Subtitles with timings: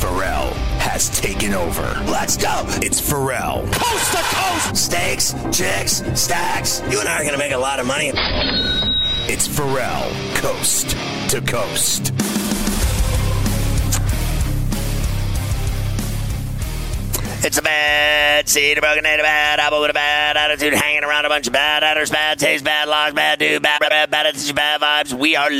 [0.00, 1.82] Ferrall has taken over.
[2.06, 2.62] Let's go.
[2.80, 3.60] It's Ferrall.
[3.72, 4.76] Coast to coast.
[4.76, 6.80] Steaks, chicks, stacks.
[6.88, 8.10] You and I are to make a lot of money.
[9.28, 10.10] It's Ferrall.
[10.36, 10.96] Coast
[11.28, 12.33] to coast.
[17.44, 21.04] It's a bad seed, a broken head, a bad apple with a bad attitude, hanging
[21.04, 24.10] around a bunch of bad actors, bad taste, bad logs, bad dude, bad, bad, bad,
[24.10, 25.12] bad attitude, bad vibes.
[25.12, 25.50] We are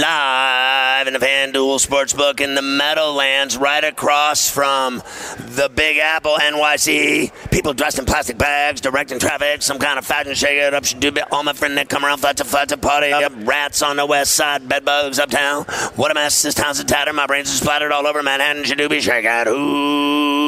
[0.00, 5.02] live in the FanDuel Sportsbook in the Meadowlands, right across from
[5.38, 7.32] the Big Apple NYC.
[7.50, 11.00] People dressed in plastic bags, directing traffic, some kind of fashion shake it up, should
[11.00, 13.96] do all my friend that come around, flat to flat to party up, rats on
[13.96, 15.64] the west side, bed bugs uptown.
[15.96, 18.78] What a mess, this town's a tatter, my brains are splattered all over Manhattan, should
[18.78, 19.48] do be shake it.
[19.48, 20.43] Ooh.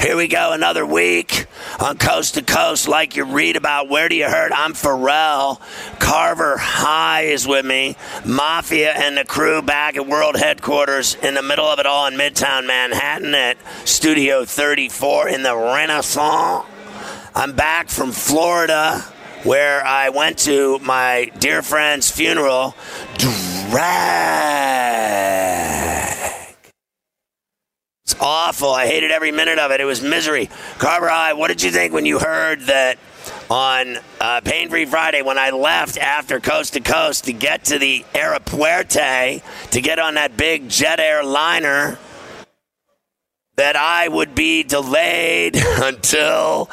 [0.00, 1.46] Here we go, another week
[1.80, 3.88] on Coast to Coast, like you read about.
[3.88, 4.52] Where do you heard?
[4.52, 5.60] I'm Ferrall.
[5.98, 7.96] Carver High is with me.
[8.24, 12.14] Mafia and the crew back at World Headquarters in the middle of it all in
[12.14, 16.64] Midtown Manhattan at Studio 34 in the Renaissance.
[17.34, 19.00] I'm back from Florida
[19.44, 22.74] where I went to my dear friend's funeral.
[23.18, 23.78] Drag.
[28.08, 28.70] It's awful.
[28.70, 29.82] I hated every minute of it.
[29.82, 30.48] It was misery.
[30.78, 32.98] Carver High, what did you think when you heard that
[33.50, 37.78] on uh, Pain Free Friday when I left after Coast to Coast to get to
[37.78, 39.42] the Aeropuerte
[39.72, 41.98] to get on that big jet airliner?
[43.58, 46.66] That I would be delayed until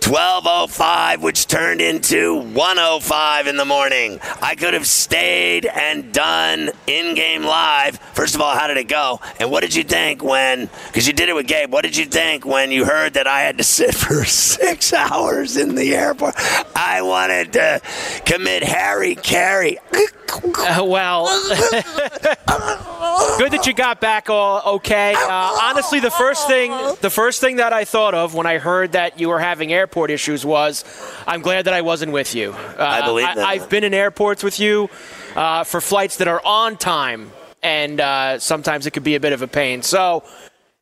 [0.00, 4.18] 12:05, which turned into 1:05 in the morning.
[4.42, 8.00] I could have stayed and done in-game live.
[8.14, 9.20] First of all, how did it go?
[9.38, 10.68] And what did you think when?
[10.88, 11.72] Because you did it with Gabe.
[11.72, 15.56] What did you think when you heard that I had to sit for six hours
[15.56, 16.34] in the airport?
[16.74, 17.80] I wanted to
[18.26, 19.78] commit Harry Carey.
[20.42, 21.26] Uh, well,
[23.38, 25.14] good that you got back all okay.
[25.14, 28.92] Uh, honestly, the first thing, the first thing that I thought of when I heard
[28.92, 30.84] that you were having airport issues was,
[31.26, 32.52] I'm glad that I wasn't with you.
[32.52, 33.38] Uh, I believe that.
[33.38, 34.88] I, have been in airports with you
[35.36, 37.30] uh, for flights that are on time,
[37.62, 39.82] and uh, sometimes it could be a bit of a pain.
[39.82, 40.24] So.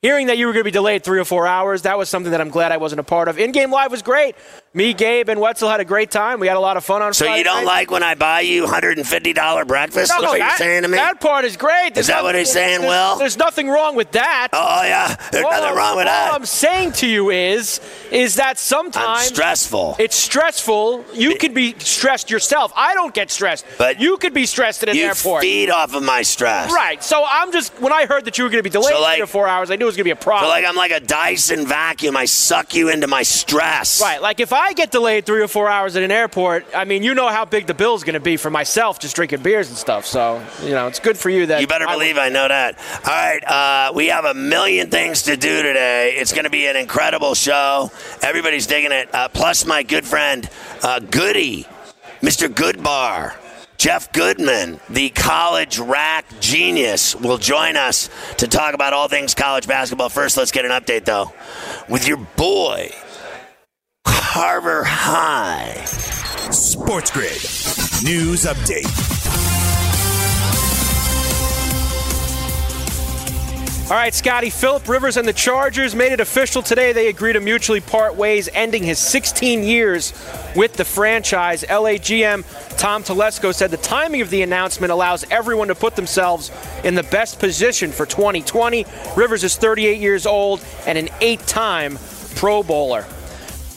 [0.04, 2.32] Hearing that you were going to be delayed three or four hours, that was something
[2.32, 3.38] that I'm glad I wasn't a part of.
[3.38, 4.34] In game live was great.
[4.74, 6.40] Me, Gabe, and Wetzel had a great time.
[6.40, 7.80] We had a lot of fun on So Friday you don't night.
[7.80, 10.10] like when I buy you $150 breakfast?
[10.10, 10.96] No, That's what that, you're saying to me?
[10.96, 11.92] That part is great.
[11.92, 13.18] There's that what he's saying, there's- Will?
[13.18, 14.48] There's nothing wrong with that.
[14.54, 15.14] Oh, oh yeah.
[15.30, 16.30] There's All nothing wrong with all that.
[16.30, 19.96] All I'm saying to you is, is that I'm sometimes stressful.
[19.98, 21.04] it's stressful.
[21.12, 22.72] You could be stressed yourself.
[22.75, 25.42] I don't get stressed, But you could be stressed at an you airport.
[25.42, 26.72] feed off of my stress.
[26.72, 27.04] Right.
[27.04, 29.16] So I'm just when I heard that you were going to be delayed So, like-
[29.16, 30.46] three or four hours, I knew it was going to be a problem.
[30.46, 32.16] So like I'm like a Dyson vacuum.
[32.16, 34.00] I suck you into my stress.
[34.00, 37.03] Right, like if I get delayed three or four hours at an airport, I mean,
[37.03, 39.76] you know how big the bill's going to be for myself just drinking beers and
[39.76, 40.06] stuff.
[40.06, 42.79] So, you know, it's good for you that You better I- believe I know that.
[43.05, 46.14] All right, uh, we have a million things to do today.
[46.17, 47.91] It's going to be an incredible show.
[48.23, 49.12] Everybody's digging it.
[49.14, 50.49] Uh, plus, my good friend
[50.82, 51.67] uh, Goody,
[52.20, 52.49] Mr.
[52.49, 53.35] Goodbar.
[53.79, 59.67] Jeff Goodman, the college rack genius, will join us to talk about all things college
[59.67, 60.09] basketball.
[60.09, 61.32] First, let's get an update, though,
[61.88, 62.93] with your boy,
[64.32, 65.75] Carver High.
[66.50, 67.32] Sports Grid
[68.02, 68.88] News Update.
[73.90, 76.94] All right, Scotty Philip Rivers and the Chargers made it official today.
[76.94, 80.14] They agreed to mutually part ways, ending his 16 years
[80.56, 81.62] with the franchise.
[81.69, 82.43] LA GM
[82.78, 86.50] Tom Telesco said the timing of the announcement allows everyone to put themselves
[86.85, 88.87] in the best position for 2020.
[89.14, 91.99] Rivers is 38 years old and an eight time
[92.35, 93.05] Pro Bowler.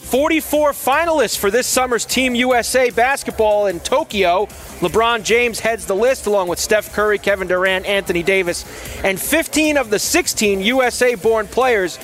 [0.06, 4.46] 44 finalists for this summer's Team USA basketball in Tokyo.
[4.78, 8.64] LeBron James heads the list along with Steph Curry, Kevin Durant, Anthony Davis,
[9.02, 11.98] and 15 of the 16 USA born players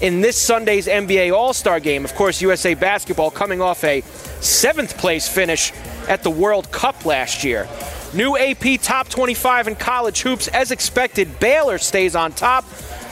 [0.00, 2.04] in this Sunday's NBA All Star game.
[2.04, 4.00] Of course, USA basketball coming off a
[4.40, 5.72] seventh place finish
[6.08, 7.68] at the World Cup last year.
[8.12, 10.48] New AP top 25 in college hoops.
[10.48, 12.64] As expected, Baylor stays on top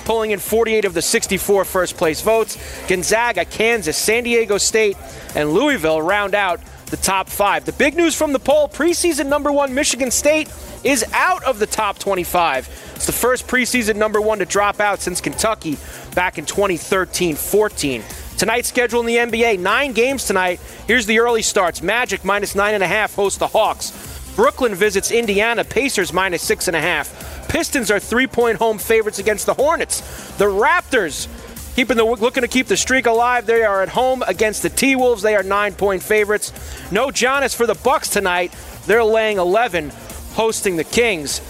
[0.05, 2.59] pulling in 48 of the 64 first place votes.
[2.89, 4.97] Gonzaga, Kansas, San Diego State,
[5.35, 7.65] and Louisville round out the top five.
[7.65, 10.53] The big news from the poll preseason number one Michigan State
[10.85, 12.93] is out of the top 25.
[12.95, 15.79] It's the first preseason number one to drop out since Kentucky
[16.15, 18.03] back in 2013 14.
[18.37, 20.61] Tonight's schedule in the NBA nine games tonight.
[20.87, 23.91] Here's the early starts Magic minus nine and a half host the Hawks.
[24.35, 27.42] Brooklyn visits Indiana, Pacers minus six and a half.
[27.53, 30.01] Pistons are three point home favorites against the Hornets.
[30.39, 31.29] The Raptors
[31.77, 33.45] keeping the looking to keep the streak alive.
[33.45, 35.21] They are at home against the T Wolves.
[35.21, 36.51] They are nine point favorites.
[36.91, 38.55] No Giannis for the Bucks tonight.
[38.87, 39.91] They're laying 11,
[40.33, 41.43] hosting the Kings.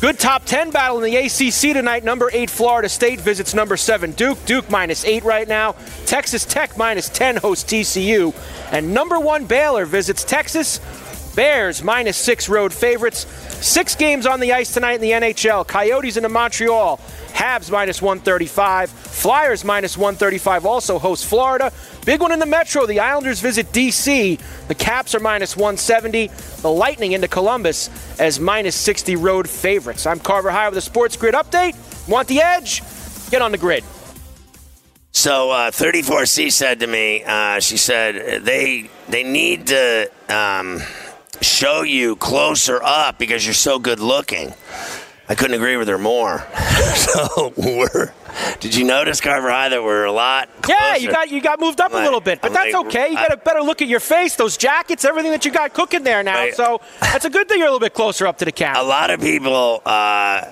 [0.00, 2.02] Good top 10 battle in the ACC tonight.
[2.02, 4.42] Number 8 Florida State visits number 7 Duke.
[4.46, 5.74] Duke minus 8 right now.
[6.06, 8.34] Texas Tech minus 10 hosts TCU.
[8.72, 10.80] And number 1 Baylor visits Texas.
[11.36, 13.26] Bears minus 6 road favorites.
[13.64, 15.66] Six games on the ice tonight in the NHL.
[15.68, 16.98] Coyotes into Montreal.
[17.28, 18.90] Habs minus 135.
[18.90, 21.70] Flyers minus 135 also host Florida.
[22.06, 22.86] Big one in the Metro.
[22.86, 24.38] The Islanders visit D.C.
[24.68, 26.28] The Caps are minus 170.
[26.62, 30.06] The Lightning into Columbus as minus 60 road favorites.
[30.06, 31.76] I'm Carver High with a Sports Grid update.
[32.08, 32.80] Want the edge?
[33.30, 33.84] Get on the grid.
[35.12, 40.10] So uh, 34C said to me, uh, she said they they need to.
[40.28, 40.80] Um,
[41.40, 44.54] show you closer up because you're so good looking.
[45.28, 46.46] I couldn't agree with her more.
[46.94, 48.12] so we're.
[48.60, 50.48] Did you notice, Carver High, that we're a lot?
[50.62, 50.78] Closer?
[50.78, 52.86] Yeah, you got you got moved up like, a little bit, but I'm that's like,
[52.86, 53.08] okay.
[53.08, 56.04] You got a better look at your face, those jackets, everything that you got cooking
[56.04, 56.34] there now.
[56.34, 56.54] Right.
[56.54, 58.82] So that's a good thing you're a little bit closer up to the camera.
[58.82, 60.44] A lot of people uh,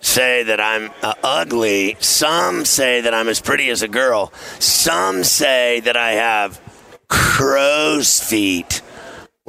[0.00, 1.96] say that I'm uh, ugly.
[2.00, 4.32] Some say that I'm as pretty as a girl.
[4.58, 6.60] Some say that I have
[7.08, 8.82] crow's feet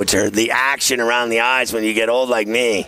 [0.01, 2.88] which are the action around the eyes when you get old like me.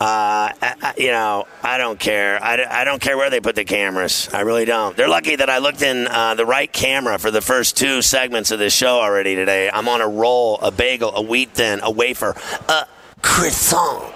[0.00, 2.40] Uh, I, you know, I don't care.
[2.40, 4.28] I, I don't care where they put the cameras.
[4.32, 4.96] I really don't.
[4.96, 8.52] They're lucky that I looked in uh, the right camera for the first two segments
[8.52, 9.70] of this show already today.
[9.72, 12.36] I'm on a roll, a bagel, a wheat thin, a wafer,
[12.68, 12.86] a
[13.22, 14.04] croissant.
[14.04, 14.14] All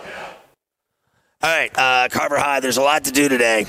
[1.43, 3.67] right, uh, Carver High, there's a lot to do today.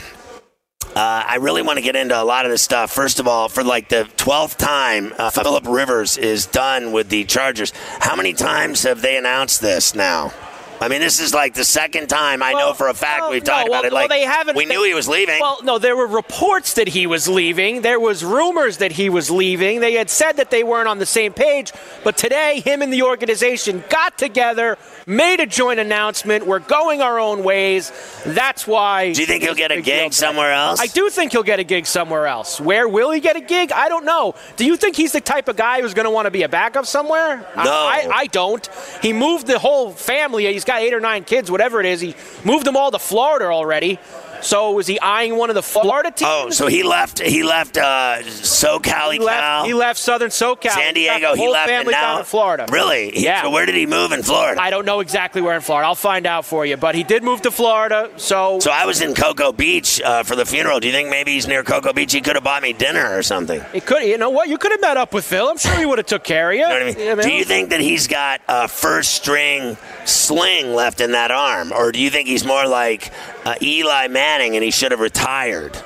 [0.96, 2.92] Uh, I really want to get into a lot of this stuff.
[2.92, 7.24] First of all, for like the 12th time, uh, Philip Rivers is done with the
[7.26, 7.72] Chargers.
[8.00, 10.34] How many times have they announced this now?
[10.80, 13.32] I mean, this is like the second time I well, know for a fact well,
[13.32, 13.94] we've talked no, about well, it.
[13.94, 14.56] Like they haven't.
[14.56, 15.40] We knew he was leaving.
[15.40, 17.82] Well, no, there were reports that he was leaving.
[17.82, 19.80] There was rumors that he was leaving.
[19.80, 21.74] They had said that they weren't on the same page.
[22.04, 26.46] But today, him and the organization got together, made a joint announcement.
[26.46, 27.92] We're going our own ways.
[28.26, 29.14] That's why.
[29.14, 30.80] Do you think he'll get a gig somewhere else?
[30.80, 32.62] I do think he'll get a gig somewhere else.
[32.62, 33.72] Where will he get a gig?
[33.72, 34.36] I don't know.
[34.58, 36.50] Do you think he's the type of guy who's going to want to be a
[36.50, 37.38] backup somewhere?
[37.56, 38.68] No, I, I, I don't.
[39.02, 40.52] He moved the whole family.
[40.54, 42.02] He's got eight or nine kids kids, whatever it is.
[42.02, 44.00] He moved them all to Florida already.
[44.42, 46.30] So was he eyeing one of the Florida teams?
[46.32, 47.20] Oh, so he left.
[47.20, 49.12] He left uh, SoCal.
[49.14, 50.72] He left, he left Southern SoCal.
[50.72, 51.36] San Diego.
[51.36, 51.70] He left.
[51.70, 52.66] Family now, down in Florida.
[52.70, 53.18] Really?
[53.18, 53.44] Yeah.
[53.44, 54.62] So where did he move in Florida?
[54.62, 55.88] I don't know exactly where in Florida.
[55.88, 56.78] I'll find out for you.
[56.78, 58.12] But he did move to Florida.
[58.18, 58.60] So.
[58.60, 60.80] So I was in Cocoa Beach uh, for the funeral.
[60.80, 62.14] Do you think maybe he's near Cocoa Beach?
[62.14, 63.62] He could have bought me dinner or something.
[63.74, 64.04] He could.
[64.04, 64.50] You know what?
[64.50, 65.48] You could have met up with Phil.
[65.50, 66.62] I'm sure he would have took care of you.
[66.62, 67.00] you know I mean?
[67.00, 71.72] yeah, do you think that he's got a first string sling left in that arm,
[71.72, 73.12] or do you think he's more like
[73.46, 75.78] uh, Eli Manning and he should have retired?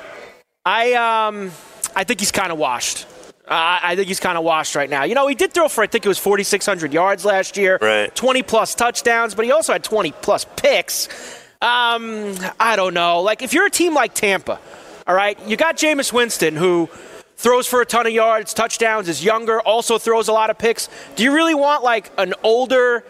[0.64, 1.50] I um,
[1.94, 3.06] I think he's kind of washed.
[3.46, 5.02] Uh, I think he's kind of washed right now.
[5.04, 8.14] You know, he did throw for I think it was 4,600 yards last year, right?
[8.14, 11.08] 20 plus touchdowns, but he also had 20 plus picks.
[11.60, 13.20] Um, I don't know.
[13.20, 14.58] Like if you're a team like Tampa,
[15.06, 16.88] all right, you got Jameis Winston who
[17.36, 20.88] throws for a ton of yards, touchdowns, is younger, also throws a lot of picks.
[21.16, 23.04] Do you really want like an older?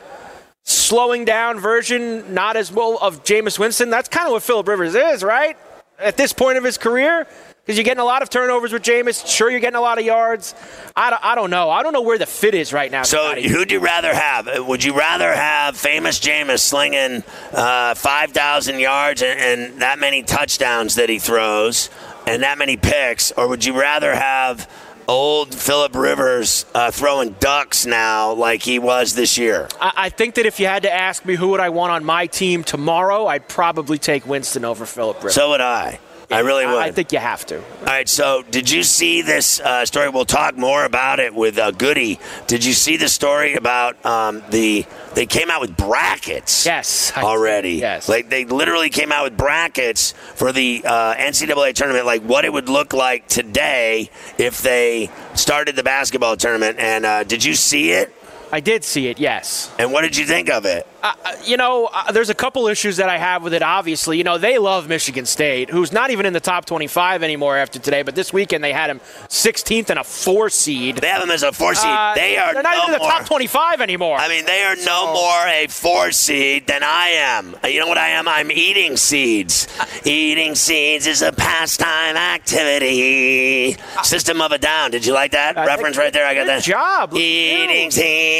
[0.64, 3.90] Slowing down version, not as well of Jameis Winston.
[3.90, 5.56] That's kind of what Philip Rivers is, right?
[5.98, 7.26] At this point of his career,
[7.64, 9.24] Because you're getting a lot of turnovers with Jameis.
[9.24, 10.52] Sure, you're getting a lot of yards.
[10.96, 11.70] I don't, I don't know.
[11.70, 13.04] I don't know where the fit is right now.
[13.04, 14.48] So, who'd you rather have?
[14.66, 20.96] Would you rather have famous Jameis slinging uh, 5,000 yards and, and that many touchdowns
[20.96, 21.88] that he throws
[22.26, 24.68] and that many picks, or would you rather have
[25.08, 29.68] old Philip Rivers uh, throwing ducks now like he was this year?
[29.80, 32.04] I, I think that if you had to ask me who would I want on
[32.04, 35.34] my team tomorrow, I'd probably take Winston over Philip Rivers.
[35.34, 35.98] So would I.
[36.32, 36.76] I really would.
[36.76, 37.58] I, I think you have to.
[37.58, 40.08] All right, so did you see this uh, story?
[40.08, 42.18] We'll talk more about it with uh, Goody.
[42.46, 44.86] Did you see the story about um, the?
[45.14, 46.64] They came out with brackets.
[46.64, 47.74] Yes, I- already.
[47.74, 48.08] yes.
[48.08, 52.52] like they literally came out with brackets for the uh, NCAA tournament, like what it
[52.52, 56.78] would look like today if they started the basketball tournament.
[56.78, 58.14] And uh, did you see it?
[58.54, 59.72] I did see it, yes.
[59.78, 60.86] And what did you think of it?
[61.02, 63.62] Uh, you know, uh, there's a couple issues that I have with it.
[63.62, 67.56] Obviously, you know, they love Michigan State, who's not even in the top 25 anymore
[67.56, 68.02] after today.
[68.02, 70.96] But this weekend they had him 16th and a four seed.
[70.98, 71.90] They have him as a four seed.
[71.90, 73.10] Uh, they are They're not no even in the more.
[73.10, 74.18] top 25 anymore.
[74.18, 77.56] I mean, they are no more a four seed than I am.
[77.64, 78.28] Uh, You know what I am?
[78.28, 79.66] I'm eating seeds.
[80.04, 83.76] eating seeds is a pastime activity.
[84.04, 84.90] System of a Down.
[84.90, 86.26] Did you like that I reference right there?
[86.26, 86.62] I got good that.
[86.62, 87.14] job.
[87.16, 87.90] Eating you.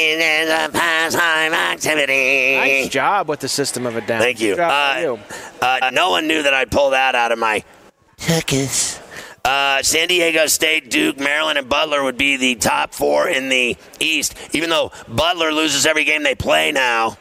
[0.03, 2.55] Seeds is a pastime activity.
[2.57, 4.21] nice job with the system of a down.
[4.21, 4.51] Thank you.
[4.55, 5.19] Good job for Uh, you.
[5.61, 7.63] uh, no one knew that I'd pull that out of my
[8.17, 8.99] tuckus.
[9.45, 13.75] Uh, San Diego State, Duke, Maryland, and Butler would be the top four in the
[13.99, 17.17] East, even though Butler loses every game they play now.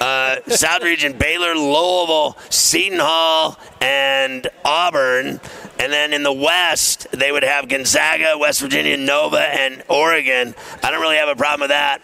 [0.00, 5.40] Uh, South Region, Baylor, Louisville, Seton Hall, and Auburn.
[5.80, 10.54] And then in the West, they would have Gonzaga, West Virginia, Nova, and Oregon.
[10.82, 12.02] I don't really have a problem with that,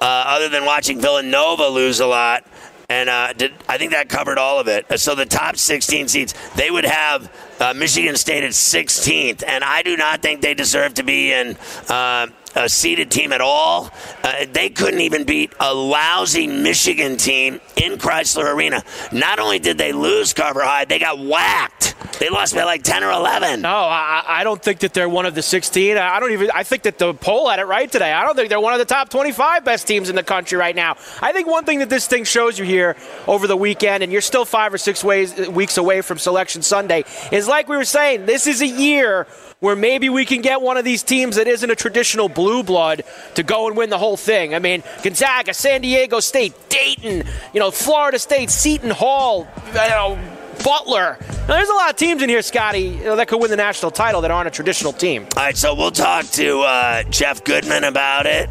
[0.00, 2.44] uh, other than watching Villanova lose a lot.
[2.88, 4.86] And uh, did, I think that covered all of it.
[5.00, 7.24] So the top 16 seeds, they would have
[7.60, 11.56] uh, Michigan State at 16th, and I do not think they deserve to be in
[11.88, 13.90] uh, a seeded team at all.
[14.22, 18.82] Uh, they couldn't even beat a lousy Michigan team in Crisler Arena.
[19.12, 21.94] Not only did they lose Carver High, they got whacked.
[22.18, 23.60] They lost by like 10 or 11.
[23.60, 25.98] No, I, I don't think that they're one of the 16.
[25.98, 26.50] I don't even.
[26.54, 28.10] I think that the poll had it right today.
[28.10, 30.74] I don't think they're one of the top 25 best teams in the country right
[30.74, 30.96] now.
[31.20, 32.96] I think one thing that this thing shows you here
[33.26, 37.04] over the weekend, and you're still five or six ways, weeks away from Selection Sunday,
[37.32, 38.26] is like we were saying.
[38.26, 39.26] This is a year
[39.60, 43.02] where maybe we can get one of these teams that isn't a traditional blue blood
[43.34, 44.54] to go and win the whole thing.
[44.54, 50.18] I mean, Gonzaga, San Diego State, Dayton, you know, Florida State, Seton Hall, you know.
[50.64, 51.18] Butler.
[51.20, 53.58] Now, there's a lot of teams in here, Scotty, you know, that could win the
[53.58, 55.26] national title that aren't a traditional team.
[55.36, 58.48] All right, so we'll talk to uh, Jeff Goodman about it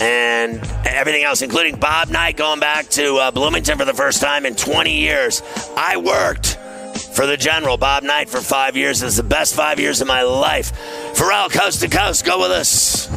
[0.00, 4.46] and everything else, including Bob Knight going back to uh, Bloomington for the first time
[4.46, 5.42] in 20 years.
[5.76, 6.58] I worked
[6.98, 9.02] for the General, Bob Knight, for five years.
[9.02, 10.72] It's the best five years of my life.
[11.14, 13.08] Ferrall, coast to coast, go with us.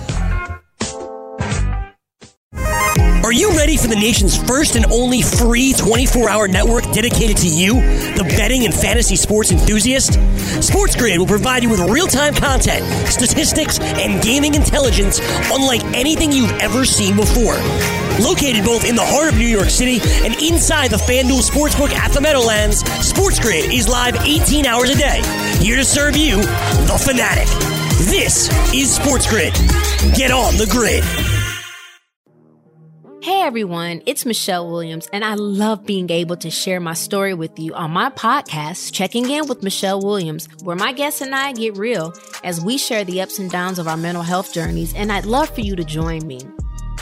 [3.23, 7.47] Are you ready for the nation's first and only free 24 hour network dedicated to
[7.47, 7.75] you,
[8.15, 10.13] the betting and fantasy sports enthusiast?
[10.61, 15.21] Sports Grid will provide you with real time content, statistics, and gaming intelligence
[15.51, 17.55] unlike anything you've ever seen before.
[18.19, 22.11] Located both in the heart of New York City and inside the FanDuel Sportsbook at
[22.11, 25.21] the Meadowlands, SportsGrid is live 18 hours a day,
[25.59, 27.47] here to serve you, the fanatic.
[28.09, 29.53] This is SportsGrid.
[30.15, 31.03] Get on the grid.
[33.23, 37.59] Hey everyone, it's Michelle Williams, and I love being able to share my story with
[37.59, 41.77] you on my podcast, Checking In with Michelle Williams, where my guests and I get
[41.77, 42.13] real
[42.43, 45.51] as we share the ups and downs of our mental health journeys, and I'd love
[45.53, 46.41] for you to join me.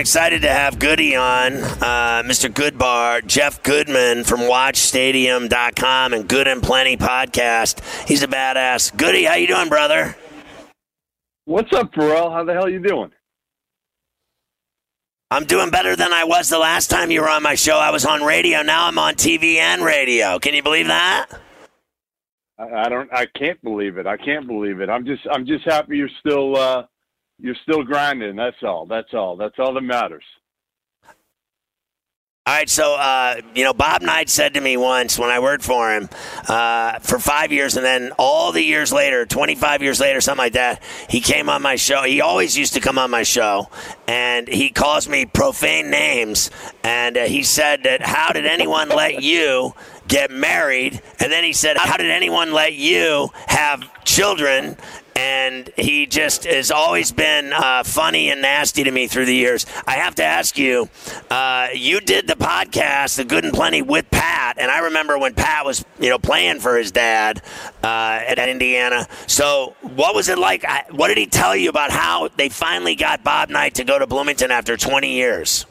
[0.00, 2.48] Excited to have Goody on, uh, Mr.
[2.48, 8.08] Goodbar, Jeff Goodman from WatchStadium.com and Good and Plenty podcast.
[8.08, 8.96] He's a badass.
[8.96, 10.16] Goody, how you doing, brother?
[11.44, 12.30] What's up, Ferrall?
[12.30, 13.10] How the hell you doing?
[15.30, 17.76] I'm doing better than I was the last time you were on my show.
[17.76, 18.62] I was on radio.
[18.62, 20.38] Now I'm on TV and radio.
[20.38, 21.26] Can you believe that?
[22.58, 23.12] I, I don't.
[23.12, 24.06] I can't believe it.
[24.06, 24.88] I can't believe it.
[24.88, 25.26] I'm just.
[25.30, 26.56] I'm just happy you're still.
[26.56, 26.84] Uh,
[27.40, 28.36] you're still grinding.
[28.36, 28.86] That's all.
[28.86, 29.36] That's all.
[29.36, 30.24] That's all that matters.
[32.46, 35.62] All right, so uh, you know, Bob Knight said to me once when I worked
[35.62, 36.08] for him
[36.48, 40.54] uh, for five years, and then all the years later, 25 years later, something like
[40.54, 42.02] that, he came on my show.
[42.02, 43.68] He always used to come on my show,
[44.08, 46.50] and he calls me profane names.
[46.82, 49.74] And uh, he said that, "How did anyone let you
[50.10, 54.76] get married?" And then he said, "How did anyone let you have children?"
[55.20, 59.66] and he just has always been uh, funny and nasty to me through the years.
[59.86, 60.88] I have to ask you,
[61.30, 65.34] uh, you did the podcast, The Good and Plenty, with Pat, and I remember when
[65.34, 67.42] Pat was, you know, playing for his dad
[67.82, 69.06] uh, at Indiana.
[69.26, 70.64] So, what was it like?
[70.90, 74.06] What did he tell you about how they finally got Bob Knight to go to
[74.06, 75.66] Bloomington after 20 years?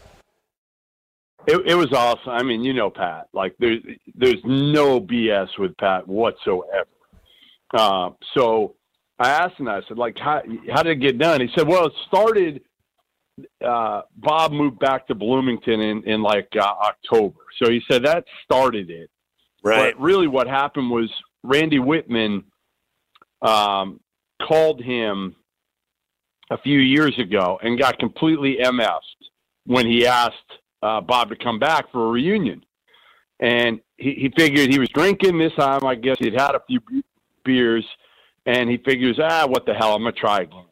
[1.50, 2.30] It, it was awesome.
[2.30, 3.28] I mean, you know, Pat.
[3.34, 3.82] Like there's
[4.14, 6.88] there's no BS with Pat whatsoever.
[7.74, 8.76] Uh, so
[9.18, 9.68] I asked him.
[9.68, 11.42] I said, like, how how did it get done?
[11.42, 12.62] He said, well, it started.
[13.66, 17.40] Uh, Bob moved back to Bloomington in in like uh, October.
[17.62, 19.10] So he said that started it.
[19.64, 19.96] Right.
[19.96, 21.10] But really, what happened was
[21.44, 22.44] Randy Wittman
[23.42, 24.00] um,
[24.40, 25.36] called him
[26.52, 29.30] a few years ago and got completely MF'd
[29.66, 32.64] when he asked uh, Bob to come back for a reunion.
[33.40, 35.86] And he, he figured he was drinking this time.
[35.86, 36.80] I guess he'd had a few
[37.44, 37.86] beers,
[38.46, 39.96] and he figures, ah, what the hell?
[39.96, 40.66] I'm gonna try again.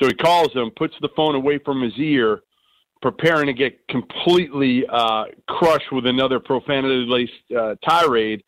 [0.00, 2.42] So he calls him, puts the phone away from his ear,
[3.00, 8.42] preparing to get completely uh, crushed with another profanity-laced uh, tirade.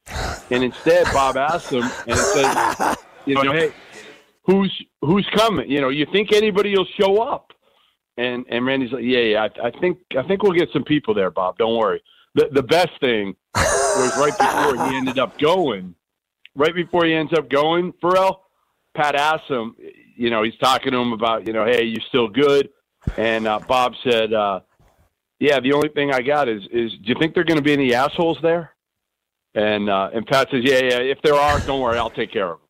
[0.51, 3.73] And instead, Bob asks him, and it says, you know, hey,
[4.45, 5.71] who's who's coming?
[5.71, 7.53] You know, you think anybody will show up?
[8.17, 11.13] And and Randy's like, yeah, yeah, I, I think I think we'll get some people
[11.15, 11.59] there, Bob.
[11.59, 12.03] Don't worry.
[12.35, 15.95] The the best thing was right before he ended up going.
[16.55, 18.47] Right before he ends up going, Ferrall,
[18.97, 19.77] Pat asks him,
[20.17, 22.71] you know, he's talking to him about, you know, hey, you still good?
[23.19, 24.61] And uh, Bob said, uh,
[25.39, 27.63] yeah, the only thing I got is is do you think there are going to
[27.63, 28.73] be any assholes there?
[29.55, 32.53] And uh, and Pat says, yeah, yeah, if there are, don't worry, I'll take care
[32.53, 32.69] of them.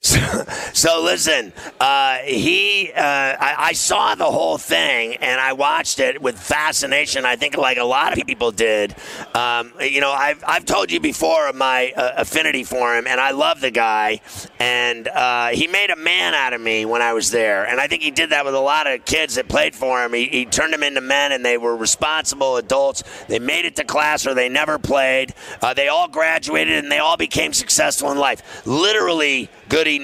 [0.00, 0.18] So
[1.02, 6.38] listen, uh, he, uh, I, I saw the whole thing and I watched it with
[6.38, 7.24] fascination.
[7.24, 8.94] I think like a lot of people did.
[9.34, 13.20] Um, you know, I've, I've told you before of my uh, affinity for him, and
[13.20, 14.20] I love the guy.
[14.58, 17.86] And uh, he made a man out of me when I was there, and I
[17.86, 20.12] think he did that with a lot of kids that played for him.
[20.12, 23.02] He, he turned them into men, and they were responsible adults.
[23.28, 25.34] They made it to class, or they never played.
[25.62, 28.66] Uh, they all graduated, and they all became successful in life.
[28.66, 29.98] Literally, Goody,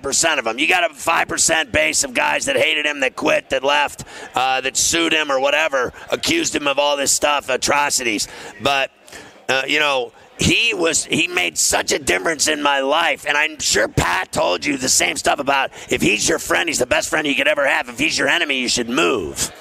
[0.00, 0.58] 95% of them.
[0.58, 4.60] You got a 5% base of guys that hated him, that quit, that left, uh,
[4.62, 8.28] that sued him or whatever, accused him of all this stuff, atrocities.
[8.62, 8.90] But,
[9.48, 13.58] uh, you know, he was he made such a difference in my life and i'm
[13.60, 17.10] sure pat told you the same stuff about if he's your friend he's the best
[17.10, 19.52] friend you could ever have if he's your enemy you should move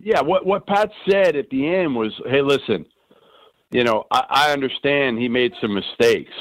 [0.00, 2.86] Yeah, what what Pat said at the end was, "Hey, listen,
[3.72, 6.32] you know, I, I understand he made some mistakes.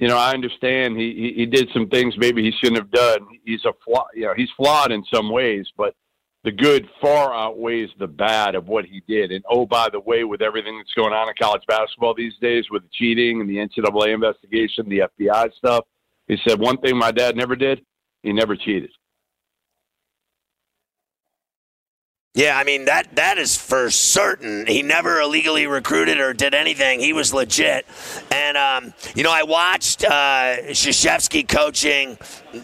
[0.00, 3.26] You know, I understand he, he he did some things maybe he shouldn't have done.
[3.44, 5.94] He's a flaw, you know, he's flawed in some ways, but
[6.44, 9.32] the good far outweighs the bad of what he did.
[9.32, 12.64] And oh, by the way, with everything that's going on in college basketball these days,
[12.70, 15.84] with the cheating and the NCAA investigation, the FBI stuff,
[16.28, 17.80] he said one thing my dad never did:
[18.22, 18.90] he never cheated.
[22.38, 24.64] Yeah, I mean that that is for certain.
[24.64, 27.00] He never illegally recruited or did anything.
[27.00, 27.84] He was legit.
[28.30, 32.16] And um, you know, I watched uh, Krzyzewski coaching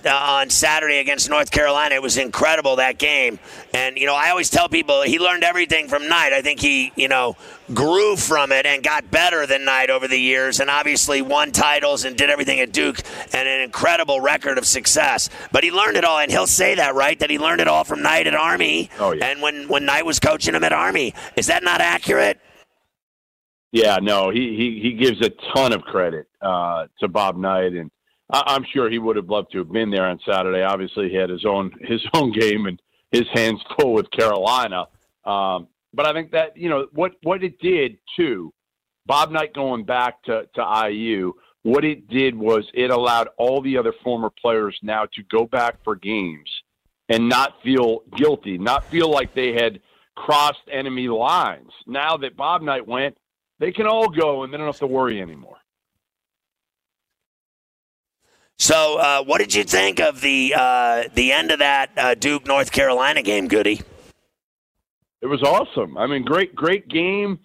[0.05, 1.97] uh, on Saturday against North Carolina.
[1.97, 3.41] It was incredible that game.
[3.75, 6.33] And you know, I always tell people he learned everything from Knight.
[6.33, 7.37] I think he, you know,
[7.73, 12.05] grew from it and got better than Knight over the years, and obviously won titles
[12.05, 13.01] and did everything at Duke
[13.33, 15.31] and an incredible record of success.
[15.53, 17.19] But he learned it all, and he'll say that, right?
[17.19, 18.91] That he learned it all from Knight at Army.
[18.99, 19.27] Oh, yeah.
[19.27, 22.41] And when when Knight was coaching him at Army, is that not accurate?
[23.73, 27.91] Yeah, no, he he, he gives a ton of credit uh, to Bob Knight, and
[28.31, 30.63] I, I'm sure he would have loved to have been there on Saturday.
[30.63, 34.87] Obviously, he had his own his own game and his hands full with Carolina.
[35.25, 38.53] Um, but I think that you know what what it did too.
[39.07, 41.33] Bob Knight going back to to IU.
[41.63, 45.83] What it did was it allowed all the other former players now to go back
[45.83, 46.51] for games
[47.09, 49.81] and not feel guilty, not feel like they had
[50.15, 51.71] crossed enemy lines.
[51.87, 53.17] Now that Bob Knight went,
[53.61, 55.57] they can all go and they don't have to worry anymore.
[58.59, 62.47] So, uh, what did you think of the uh, the end of that uh, Duke
[62.47, 63.81] North Carolina game, Goody?
[65.25, 65.97] It was awesome.
[65.97, 67.39] I mean, great, great game.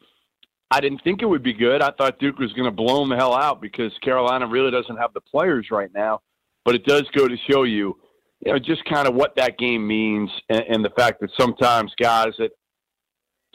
[0.69, 1.81] I didn't think it would be good.
[1.81, 4.97] I thought Duke was going to blow them the hell out because Carolina really doesn't
[4.97, 6.19] have the players right now.
[6.65, 7.97] But it does go to show you,
[8.45, 11.93] you know, just kind of what that game means and, and the fact that sometimes
[11.97, 12.51] guys that,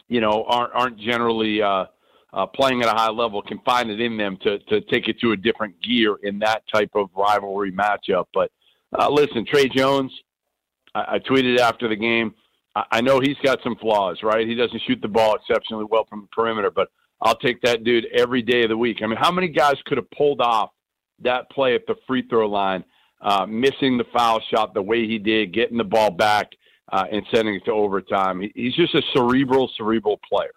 [0.07, 1.85] you know, aren't aren't generally uh,
[2.33, 5.19] uh, playing at a high level can find it in them to to take it
[5.19, 8.25] to a different gear in that type of rivalry matchup.
[8.33, 8.51] But
[8.97, 10.11] uh, listen, Tre Jones,
[10.95, 12.33] I, I tweeted after the game.
[12.75, 14.45] I, know he's got some flaws, right?
[14.45, 16.89] He doesn't shoot the ball exceptionally well from the perimeter, but
[17.21, 18.97] I'll take that dude every day of the week.
[19.01, 20.71] I mean, how many guys could have pulled off
[21.21, 22.83] that play at the free throw line,
[23.21, 26.49] uh, missing the foul shot the way he did, getting the ball back,
[26.91, 28.41] uh, and sending it to overtime?
[28.53, 30.51] He's just a cerebral, cerebral player.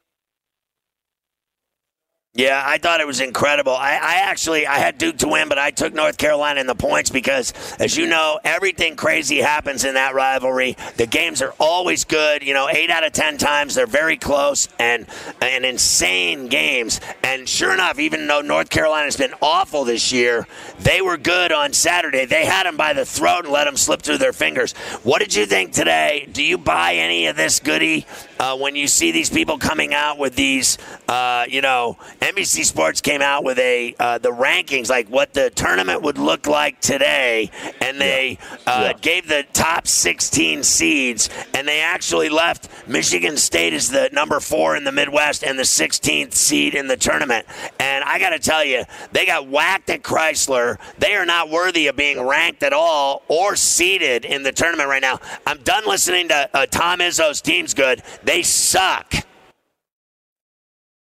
[2.34, 3.72] Yeah, I thought it was incredible.
[3.72, 6.74] I, I, actually I had Duke to win, but I took North Carolina in the
[6.74, 10.76] points because, as you know, everything crazy happens in that rivalry.
[10.98, 12.42] The games are always good.
[12.42, 15.06] You know, eight out of ten times they're very close and
[15.40, 17.00] and insane games.
[17.24, 20.46] And sure enough, even though North Carolina's been awful this year,
[20.80, 22.26] they were good on Saturday.
[22.26, 24.74] They had them by the throat and let them slip through their fingers.
[25.02, 26.28] What did you think today?
[26.30, 28.06] Do you buy any of this goody
[28.38, 33.00] uh, when you see these people coming out with these, uh, you know, NBC Sports
[33.00, 37.50] came out with a uh, the rankings, like what the tournament would look like today,
[37.81, 38.92] and they uh, Yeah.
[39.00, 44.76] gave the top 16 seeds, and they actually left Michigan State as the number four
[44.76, 47.46] in the Midwest and the 16th seed in the tournament.
[47.78, 50.78] And I got to tell you, they got whacked at Crisler.
[50.98, 55.02] They are not worthy of being ranked at all or seeded in the tournament right
[55.02, 55.20] now.
[55.46, 58.02] I'm done listening to uh, Tom Izzo's team's good.
[58.24, 59.14] They suck.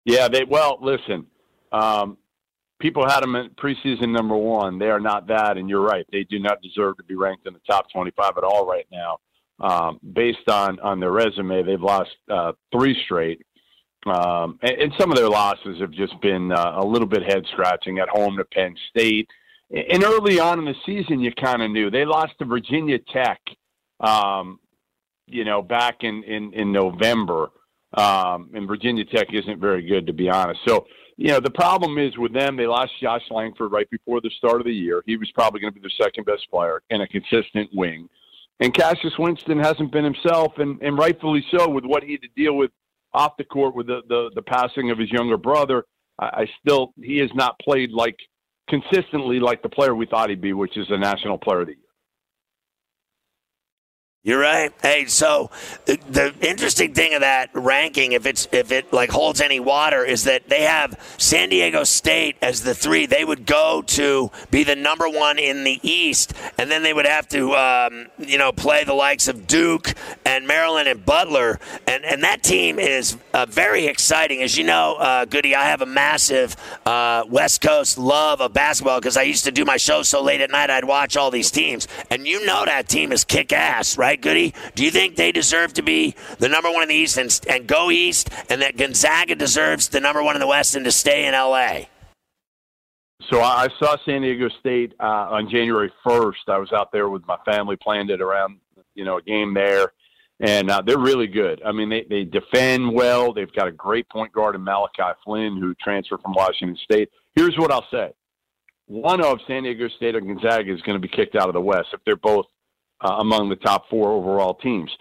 [0.09, 1.27] Yeah, they well listen.
[1.71, 2.17] Um,
[2.79, 4.79] people had them in preseason number one.
[4.79, 6.03] They are not that, and you're right.
[6.11, 9.19] They do not deserve to be ranked in the top 25 at all right now.
[9.59, 13.45] Um, based on on their resume, they've lost uh, three straight,
[14.07, 17.45] um, and, and some of their losses have just been uh, a little bit head
[17.51, 19.29] scratching at home to Penn State.
[19.69, 23.41] And early on in the season, you kind of knew they lost to Virginia Tech.
[23.99, 24.59] Um,
[25.27, 27.49] you know, back in in in November.
[27.95, 30.59] Um, and Virginia Tech isn't very good, to be honest.
[30.67, 30.85] So,
[31.17, 34.61] you know, the problem is with them, they lost Josh Langford right before the start
[34.61, 35.03] of the year.
[35.05, 38.07] He was probably going to be their second best player and a consistent wing.
[38.59, 42.27] And Cassius Winston hasn't been himself, and, and rightfully so, with what he had to
[42.35, 42.71] deal with
[43.13, 45.85] off the court with the, the, the passing of his younger brother.
[46.19, 48.17] I, I still, he has not played like
[48.69, 51.73] consistently like the player we thought he'd be, which is a national player of the
[51.73, 51.88] year.
[54.21, 54.73] You're right.
[54.81, 55.49] Hey, so
[55.85, 60.03] the, the interesting thing of that ranking, if it's if it like holds any water,
[60.03, 63.05] is that they have San Diego State as the three.
[63.05, 67.05] They would go to be the number one in the East, and then they would
[67.05, 69.93] have to, um, you know, play the likes of Duke
[70.25, 74.41] and Maryland and Butler, and and that team is uh, very exciting.
[74.41, 78.99] As you know, uh, Goody, I have a massive uh, West Coast love of basketball
[78.99, 81.51] because I used to do my show so late at night I'd watch all these
[81.51, 84.08] teams, and you know that team is kick ass, right?
[84.15, 84.53] Goody?
[84.75, 87.67] Do you think they deserve to be the number one in the East and, and
[87.67, 91.25] go East, and that Gonzaga deserves the number one in the West and to stay
[91.25, 91.85] in LA?
[93.29, 96.47] So I I saw San Diego State uh, on January 1st.
[96.47, 98.59] I was out there with my family, planned it around,
[98.95, 99.91] you know, a game there,
[100.39, 101.61] and uh, they're really good.
[101.65, 103.33] I mean, they they defend well.
[103.33, 107.09] They've got a great point guard in Malachi Flynn, who transferred from Washington State.
[107.35, 108.11] Here's what I'll say:
[108.87, 111.61] one of San Diego State or Gonzaga is going to be kicked out of the
[111.61, 112.45] West if they're both
[113.01, 114.91] uh, among the top four overall teams.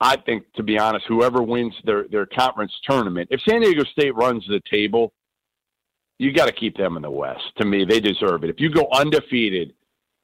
[0.00, 4.14] I think, to be honest, whoever wins their, their conference tournament, if San Diego State
[4.14, 5.12] runs the table,
[6.18, 7.42] you got to keep them in the West.
[7.58, 8.50] To me, they deserve it.
[8.50, 9.74] If you go undefeated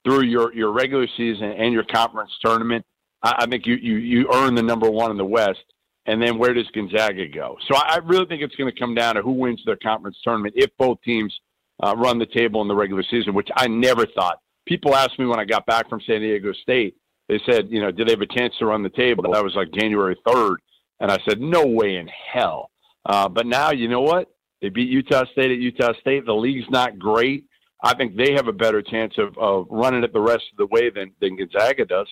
[0.05, 2.85] through your, your regular season and your conference tournament,
[3.23, 5.65] I, I think you, you, you earn the number one in the West.
[6.07, 7.57] And then where does Gonzaga go?
[7.67, 10.19] So I, I really think it's going to come down to who wins their conference
[10.23, 11.35] tournament if both teams
[11.83, 14.39] uh, run the table in the regular season, which I never thought.
[14.67, 16.97] People asked me when I got back from San Diego State,
[17.29, 19.25] they said, you know, did they have a chance to run the table?
[19.33, 20.57] That was like January 3rd.
[21.01, 22.71] And I said, no way in hell.
[23.07, 24.31] Uh, but now, you know what?
[24.61, 26.27] They beat Utah State at Utah State.
[26.27, 27.45] The league's not great.
[27.83, 30.67] I think they have a better chance of, of running it the rest of the
[30.67, 32.09] way than, than Gonzaga does.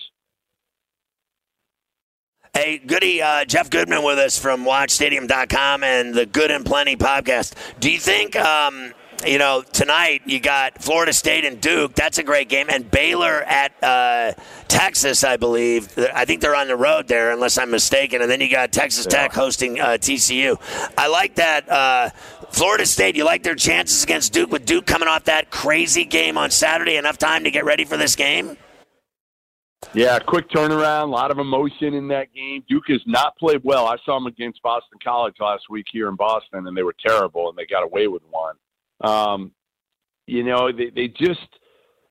[2.53, 7.55] Hey, Goody, uh, Jeff Goodman with us from WatchStadium.com and the Good and Plenty podcast.
[7.79, 8.93] Do you think um,
[9.25, 11.95] you know, tonight you got Florida State and Duke.
[11.95, 12.67] That's a great game.
[12.69, 14.33] And Baylor at uh,
[14.67, 15.97] Texas, I believe.
[16.13, 18.21] I think they're on the road there, unless I'm mistaken.
[18.21, 19.23] And then you got Texas yeah.
[19.23, 20.57] Tech hosting uh, TCU.
[20.97, 21.69] I like that.
[21.69, 22.09] Uh,
[22.49, 26.37] Florida State, you like their chances against Duke with Duke coming off that crazy game
[26.37, 26.97] on Saturday?
[26.97, 28.57] Enough time to get ready for this game?
[29.93, 32.63] Yeah, quick turnaround, a lot of emotion in that game.
[32.67, 33.85] Duke has not played well.
[33.85, 37.49] I saw them against Boston College last week here in Boston, and they were terrible,
[37.49, 38.55] and they got away with one.
[39.03, 39.51] Um,
[40.25, 41.47] you know, they, they just,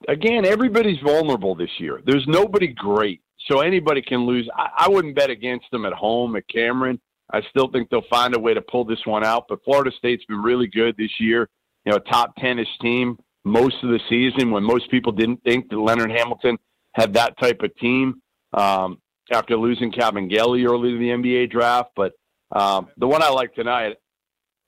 [0.08, 2.00] again, everybody's vulnerable this year.
[2.04, 3.22] There's nobody great.
[3.48, 4.48] So anybody can lose.
[4.56, 7.00] I, I wouldn't bet against them at home at Cameron.
[7.32, 9.46] I still think they'll find a way to pull this one out.
[9.48, 11.48] But Florida State's been really good this year.
[11.84, 15.68] You know, top 10 ish team most of the season when most people didn't think
[15.70, 16.58] that Leonard Hamilton
[16.94, 19.00] had that type of team um,
[19.32, 21.90] after losing Kabengele early in the NBA draft.
[21.96, 22.12] But
[22.54, 23.96] um, the one I like tonight,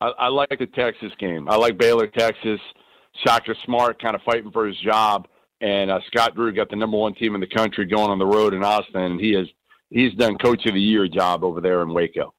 [0.04, 1.48] I, I like the Texas game.
[1.48, 2.60] I like Baylor, Texas.
[3.24, 5.28] Shaka Smart kind of fighting for his job,
[5.60, 8.26] and uh, Scott Drew got the number one team in the country going on the
[8.26, 9.46] road in Austin, and he has
[9.90, 12.33] he's done Coach of the Year job over there in Waco.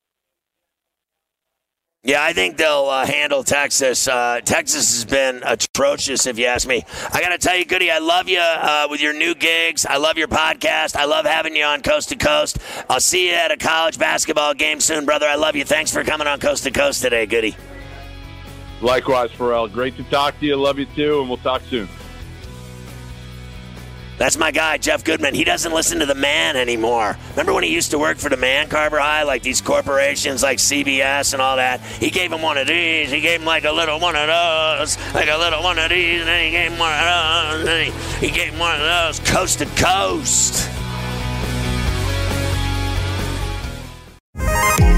[2.05, 4.07] Yeah, I think they'll uh, handle Texas.
[4.07, 6.85] Uh, Texas has been atrocious, if you ask me.
[7.11, 9.87] I got to tell you, Goody, I love you uh, with your new gigs.
[9.87, 10.95] I love your podcast.
[10.95, 12.59] I love having you on Coast to Coast.
[12.87, 15.25] I'll see you at a college basketball game soon, brother.
[15.25, 15.65] I love you.
[15.65, 17.55] Thanks for coming on Coast to Coast today, Goody.
[18.81, 19.67] Likewise, Ferrall.
[19.67, 20.57] Great to talk to you.
[20.57, 21.89] Love you too, and we'll talk soon.
[24.17, 25.33] That's my guy, Jeff Goodman.
[25.33, 27.17] He doesn't listen to the man anymore.
[27.31, 30.59] Remember when he used to work for the man, Carver High, like these corporations like
[30.59, 31.81] CBS and all that?
[31.81, 33.11] He gave him one of these.
[33.11, 36.19] He gave him like a little one of those, like a little one of these,
[36.19, 38.81] and then he gave him one of those, and he, he gave him one of
[38.81, 40.69] those, coast to coast.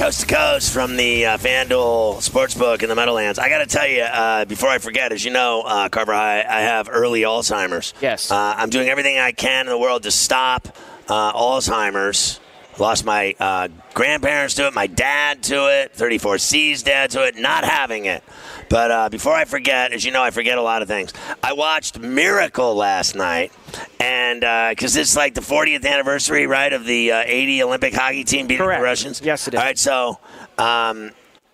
[0.00, 3.38] Coast to coast from the uh, FanDuel Sportsbook in the Meadowlands.
[3.38, 6.38] I got to tell you, uh, before I forget, as you know, uh, Carver, I,
[6.38, 7.92] I have early Alzheimer's.
[8.00, 8.30] Yes.
[8.30, 10.68] Uh, I'm doing everything I can in the world to stop
[11.06, 12.40] uh, Alzheimer's.
[12.78, 17.64] Lost my uh, grandparents to it, my dad to it, 34C's dad to it, not
[17.64, 18.24] having it.
[18.70, 21.12] But uh, before I forget, as you know, I forget a lot of things.
[21.42, 23.52] I watched Miracle last night,
[23.98, 24.40] and
[24.74, 28.46] because uh, it's like the 40th anniversary, right, of the uh, 80 Olympic hockey team
[28.46, 28.80] beating Correct.
[28.80, 29.20] the Russians.
[29.22, 29.60] Yes, it is.
[29.60, 30.18] All right, so
[30.58, 31.10] um,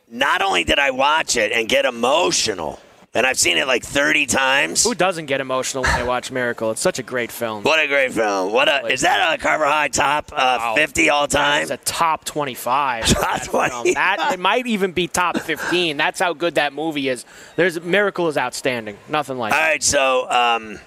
[0.08, 2.80] not only did I watch it and get emotional,
[3.16, 4.84] and I've seen it like 30 times.
[4.84, 6.70] Who doesn't get emotional when they watch Miracle?
[6.72, 7.62] It's such a great film.
[7.64, 8.52] What a great film!
[8.52, 10.74] What a is that a Carver High top uh, wow.
[10.76, 11.62] 50 all time?
[11.62, 13.06] It's a top 25.
[13.16, 13.94] Top 20.
[13.94, 15.96] That it might even be top 15.
[15.96, 17.24] That's how good that movie is.
[17.56, 18.98] There's Miracle is outstanding.
[19.08, 19.54] Nothing like.
[19.54, 19.66] All that.
[19.66, 20.78] right, so um,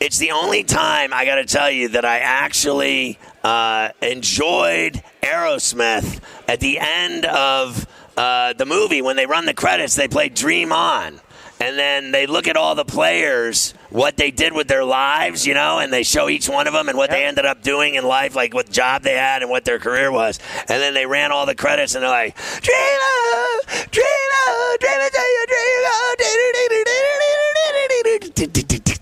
[0.00, 6.20] it's the only time I got to tell you that I actually uh, enjoyed Aerosmith
[6.46, 7.86] at the end of
[8.18, 11.20] uh, the movie, when they run the credits, they play Dream On.
[11.60, 15.54] And then they look at all the players, what they did with their lives, you
[15.54, 17.18] know, and they show each one of them and what yep.
[17.18, 20.10] they ended up doing in life, like what job they had and what their career
[20.10, 20.38] was.
[20.68, 23.60] And then they ran all the credits and they're like, Dream on,
[23.90, 25.08] Dream on, Dream on,
[25.48, 26.54] Dream on, Dream
[28.84, 28.97] on.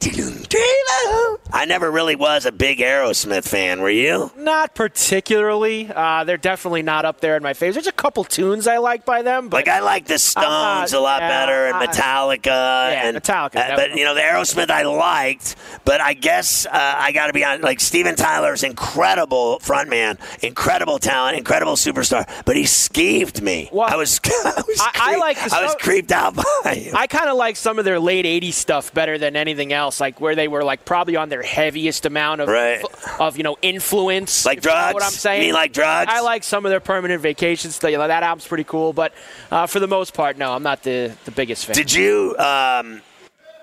[1.52, 3.80] I never really was a big Aerosmith fan.
[3.80, 4.30] Were you?
[4.36, 5.90] Not particularly.
[5.92, 7.76] Uh, they're definitely not up there in my favorites.
[7.76, 11.00] There's a couple tunes I like by them, but Like I like the Stones a
[11.00, 12.44] lot yeah, better and Metallica.
[12.46, 16.70] Yeah, and, Metallica, uh, but you know the Aerosmith I liked, but I guess uh,
[16.72, 17.64] I got to be honest.
[17.64, 23.68] Like Steven Tyler's incredible frontman, incredible talent, incredible superstar, but he skeeved me.
[23.72, 26.96] Well, I was, I was, I- I like the I was creeped out by him.
[26.96, 29.95] I kind of like some of their late '80s stuff better than anything else.
[30.00, 32.82] Like where they were like probably on their heaviest amount of Right.
[33.18, 34.44] of you know influence.
[34.46, 34.94] Like if you know drugs?
[34.94, 35.42] what I'm saying?
[35.42, 36.10] You mean like drugs?
[36.12, 37.90] I like some of their permanent vacation stuff.
[37.90, 39.12] You know, that album's pretty cool, but
[39.50, 41.74] uh, for the most part, no, I'm not the the biggest fan.
[41.74, 43.02] Did you um,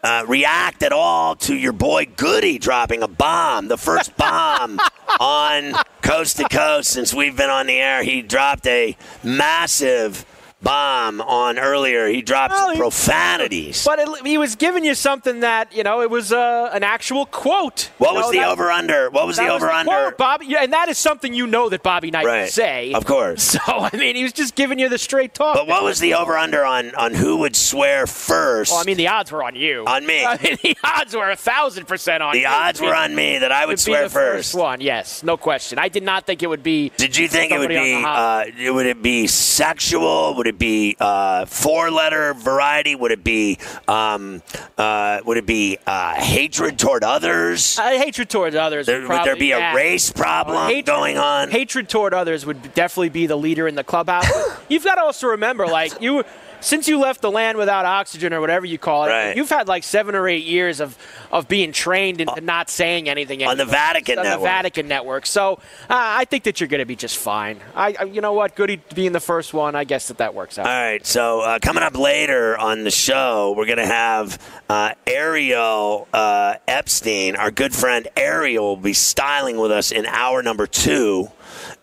[0.03, 4.79] uh, react at all to your boy Goody dropping a bomb, the first bomb
[5.19, 8.03] on Coast to Coast since we've been on the air?
[8.03, 10.25] He dropped a massive
[10.63, 12.07] bomb on earlier.
[12.07, 13.83] He dropped Well, profanities.
[13.85, 17.25] But it, he was giving you something that you know it was uh, an actual
[17.25, 17.91] quote.
[17.97, 19.09] What was know, the that- over under?
[19.09, 19.89] What was the over under?
[19.91, 20.45] quote, Bobby.
[20.47, 22.41] Yeah, and that is something you know that Bobby Knight Right.
[22.43, 22.93] would say.
[22.93, 23.57] Of course.
[23.63, 25.55] So I mean, he was just giving you the straight talk.
[25.55, 28.71] But what was the over under on, on who would swear first?
[28.71, 29.83] Well, I mean, the odds were on you.
[29.85, 30.25] On me.
[30.25, 32.47] I mean, the odds were a thousand percent on the you.
[32.47, 34.55] odds were on me that I would swear the first first.
[34.55, 34.81] one.
[34.81, 35.77] Yes, no question.
[35.79, 36.91] I did not think it would be.
[36.97, 37.93] Did you think it would be?
[38.03, 40.35] Uh, would it be sexual?
[40.35, 42.95] Would it be uh, four-letter variety?
[42.95, 43.57] Would it be?
[43.87, 44.41] Um,
[44.77, 47.77] uh, would it be uh, hatred toward others?
[47.79, 48.85] Uh, hatred towards others.
[48.85, 51.49] There- would, would there probably- be a race problem hatred- going on?
[51.51, 54.27] Hatred toward others would definitely be the leader in the clubhouse.
[54.69, 56.23] You've got to also remember, like you,
[56.63, 59.35] since you left the land without oxygen or whatever you call it, Right.
[59.37, 60.97] you've had like seven or eight years of
[61.31, 63.65] of being trained into not saying anything On the.
[63.65, 64.39] Vatican on Network.
[64.41, 65.25] the Vatican network.
[65.25, 65.57] So uh,
[65.89, 67.59] I think that you're going to be just fine.
[67.75, 70.59] I, I, you know what, Goody being the first one, I guess that that works
[70.59, 70.67] out.
[70.67, 74.93] All right, so uh, coming up later on the show, we're going to have uh,
[75.07, 80.67] Ariel uh, Epstein, our good friend Ariel, will be styling with us in hour number
[80.67, 81.29] two.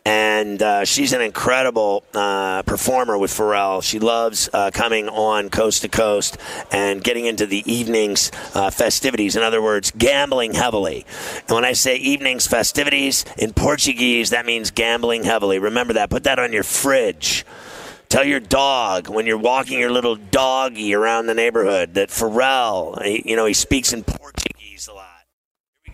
[0.04, 3.80] And uh, she's an incredible uh, performer with Ferrall.
[3.80, 6.38] She loves uh, coming on coast to coast
[6.70, 9.36] and getting into the evenings uh, festivities.
[9.36, 11.04] In other words, gambling heavily.
[11.48, 15.58] And when I say evenings festivities in Portuguese, that means gambling heavily.
[15.58, 16.10] Remember that.
[16.10, 17.44] Put that on your fridge.
[18.08, 23.36] Tell your dog when you're walking your little doggy around the neighborhood that Ferrall, you
[23.36, 24.59] know, he speaks in Portuguese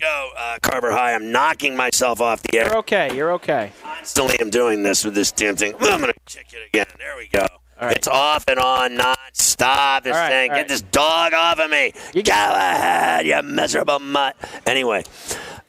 [0.00, 0.10] a lot.
[0.10, 1.14] Here we go, uh, Carver High.
[1.14, 2.66] I'm knocking myself off the air.
[2.66, 3.14] You're okay.
[3.14, 3.72] You're okay.
[3.82, 5.74] Constantly am doing this with this damn thing.
[5.80, 6.86] I'm going to kick it again.
[6.98, 7.46] There we go.
[7.78, 10.04] It's off and on, non-stop.
[10.04, 10.48] This All right, thing.
[10.50, 10.68] Get right.
[10.68, 11.92] this dog off of me.
[12.14, 14.34] You Go ahead, you miserable mutt.
[14.64, 15.04] Anyway,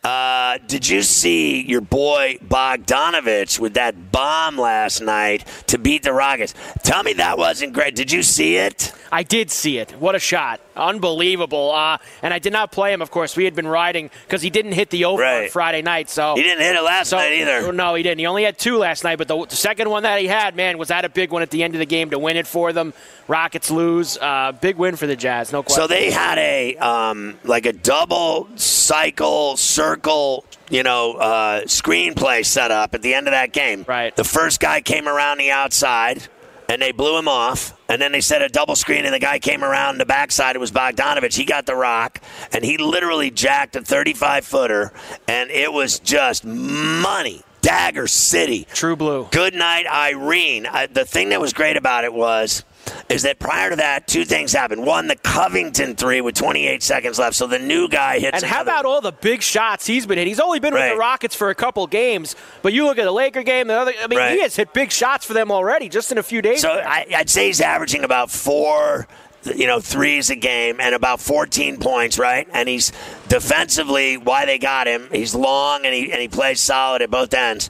[0.05, 6.13] uh, did you see your boy Bogdanovich with that bomb last night to beat the
[6.13, 6.53] Rockets?
[6.83, 7.93] Tell me that wasn't great.
[7.95, 8.93] Did you see it?
[9.11, 9.91] I did see it.
[9.99, 10.61] What a shot.
[10.77, 11.71] Unbelievable.
[11.71, 13.35] Uh, and I did not play him, of course.
[13.35, 16.09] We had been riding because he didn't hit the over on Friday night.
[16.09, 17.71] So He didn't hit it last so, night either.
[17.73, 18.19] No, he didn't.
[18.19, 20.77] He only had two last night, but the, the second one that he had, man,
[20.77, 22.71] was that a big one at the end of the game to win it for
[22.73, 22.93] them.
[23.27, 24.17] Rockets lose.
[24.17, 25.81] Uh, big win for the Jazz, no question.
[25.83, 32.71] So they had a um, like a double cycle circle, you know, uh, screenplay set
[32.71, 33.83] up at the end of that game.
[33.87, 34.15] Right.
[34.15, 36.23] The first guy came around the outside,
[36.69, 37.73] and they blew him off.
[37.89, 40.55] And then they set a double screen, and the guy came around the backside.
[40.55, 41.35] It was Bogdanovich.
[41.35, 44.91] He got the rock, and he literally jacked a 35 footer,
[45.27, 47.43] and it was just money.
[47.61, 48.65] Dagger City.
[48.73, 49.27] True blue.
[49.31, 50.67] Good night, Irene.
[50.67, 52.63] I, the thing that was great about it was
[53.09, 54.85] is that prior to that, two things happened.
[54.85, 58.41] One, the Covington three with 28 seconds left, so the new guy hits.
[58.43, 60.27] And how another- about all the big shots he's been hit?
[60.27, 63.11] He's only been with the Rockets for a couple games, but you look at the
[63.11, 63.93] Laker game, the other.
[64.01, 64.31] I mean, Right.
[64.33, 66.61] he has hit big shots for them already, just in a few days.
[66.61, 69.07] So I, I'd say he's averaging about four,
[69.43, 72.47] you know, threes a game and about 14 points, right?
[72.53, 72.91] And he's
[73.29, 75.07] defensively why they got him.
[75.11, 77.69] He's long and he and he plays solid at both ends.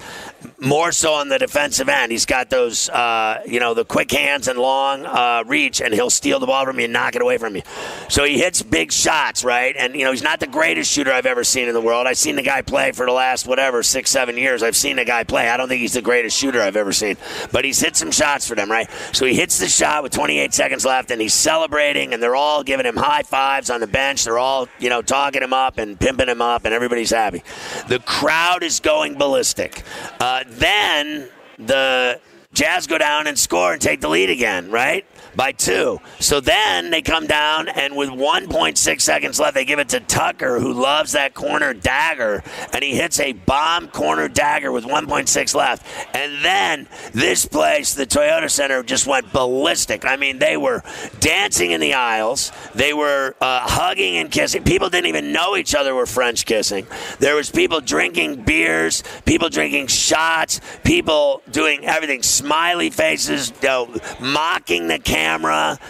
[0.60, 4.48] More so on the defensive end, he's got those, uh, you know, the quick hands
[4.48, 7.38] and long uh, reach, and he'll steal the ball from you and knock it away
[7.38, 7.62] from you.
[8.10, 9.76] So he hits big shots, right?
[9.78, 12.08] And you know, he's not the greatest shooter I've ever seen in the world.
[12.08, 14.64] I've seen the guy play for the last whatever six, seven years.
[14.64, 15.48] I've seen the guy play.
[15.48, 17.18] I don't think he's the greatest shooter I've ever seen,
[17.52, 18.90] but he's hit some shots for them, right?
[19.12, 22.64] So he hits the shot with 28 seconds left, and he's celebrating, and they're all
[22.64, 24.24] giving him high fives on the bench.
[24.24, 27.44] They're all, you know, talking him up and pimping him up, and everybody's happy.
[27.90, 29.84] The crowd is going ballistic.
[30.20, 32.20] Uh, then the
[32.54, 35.06] Jazz go down and score and take the lead again, right?
[35.38, 36.02] By two.
[36.20, 40.60] So then they come down, and with 1.6 seconds left, they give it to Tucker,
[40.60, 45.86] who loves that corner dagger, and he hits a bomb corner dagger with 1.6 left.
[46.14, 50.06] And then this place, the Toyota Center, just went ballistic.
[50.06, 50.82] I mean, they were
[51.20, 54.64] dancing in the aisles, they were uh, hugging and kissing.
[54.64, 56.88] People didn't even know each other were French kissing.
[57.20, 63.96] There was people drinking beers, people drinking shots, people doing everything, smiley faces, you know,
[64.20, 65.27] mocking the camera,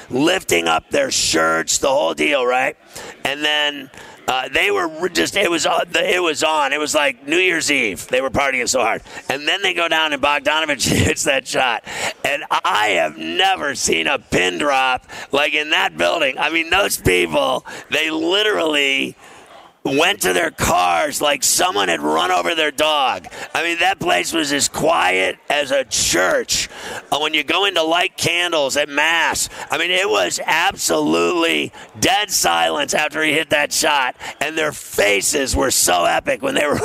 [0.09, 2.77] lifting up their shirts, the whole deal, right?
[3.23, 3.89] And then
[4.27, 6.73] uh, they were just it was uh, it was on.
[6.73, 8.07] It was like New Year's Eve.
[8.07, 11.83] They were partying so hard, and then they go down and Bogdanovich hits that shot.
[12.25, 16.37] And I have never seen a pin drop like in that building.
[16.37, 19.15] I mean, those people they literally
[19.87, 23.27] went to their cars like someone had run over their dog.
[23.53, 26.69] I mean, that place was as quiet as a church.
[27.11, 31.71] Uh, when you go in to light candles at Mass, I mean, it was absolutely
[31.99, 34.15] dead silence after he hit that shot.
[34.41, 36.79] And their faces were so epic when they were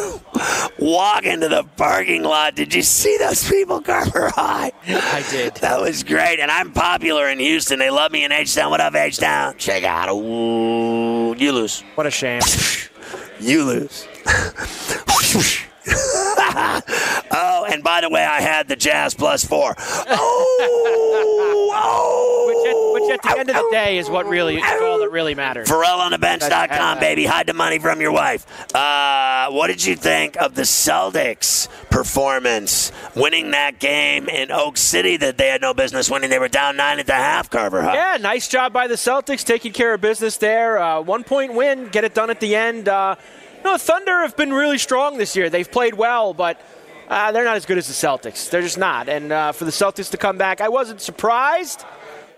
[0.79, 2.55] walking to the parking lot.
[2.55, 4.73] Did you see those people, Carver High?
[4.87, 5.55] I did.
[5.57, 6.41] That was great.
[6.41, 7.79] And I'm popular in Houston.
[7.79, 8.71] They love me in H Town.
[8.71, 9.55] What up, H Town?
[9.59, 10.09] Check out.
[10.11, 11.83] Ooh, you lose.
[11.95, 12.43] What a shame.
[13.41, 14.07] You lose.
[17.31, 19.75] oh, and by the way, I had the Jazz plus four.
[19.79, 22.43] Oh, oh.
[22.47, 25.11] Which at, which at the end of the day is what really is all that
[25.11, 25.69] really matters.
[25.69, 27.25] FerrallOnTheBench.com, baby.
[27.25, 28.47] Hide the money from your wife.
[28.75, 35.17] Uh, what did you think of the Celtics' performance, winning that game in Oak City
[35.17, 36.31] that they had no business winning?
[36.31, 37.83] They were down nine at the half, Carver.
[37.83, 37.93] Huh?
[37.95, 40.79] Yeah, nice job by the Celtics taking care of business there.
[40.79, 42.89] Uh, one point win, get it done at the end.
[42.89, 43.17] Uh,
[43.65, 45.49] no, Thunder have been really strong this year.
[45.51, 46.61] They've played well, but
[47.09, 48.51] uh, they're not as good as the Celtics.
[48.51, 49.09] They're just not.
[49.09, 51.85] And uh, for the Celtics to come back, I wasn't surprised.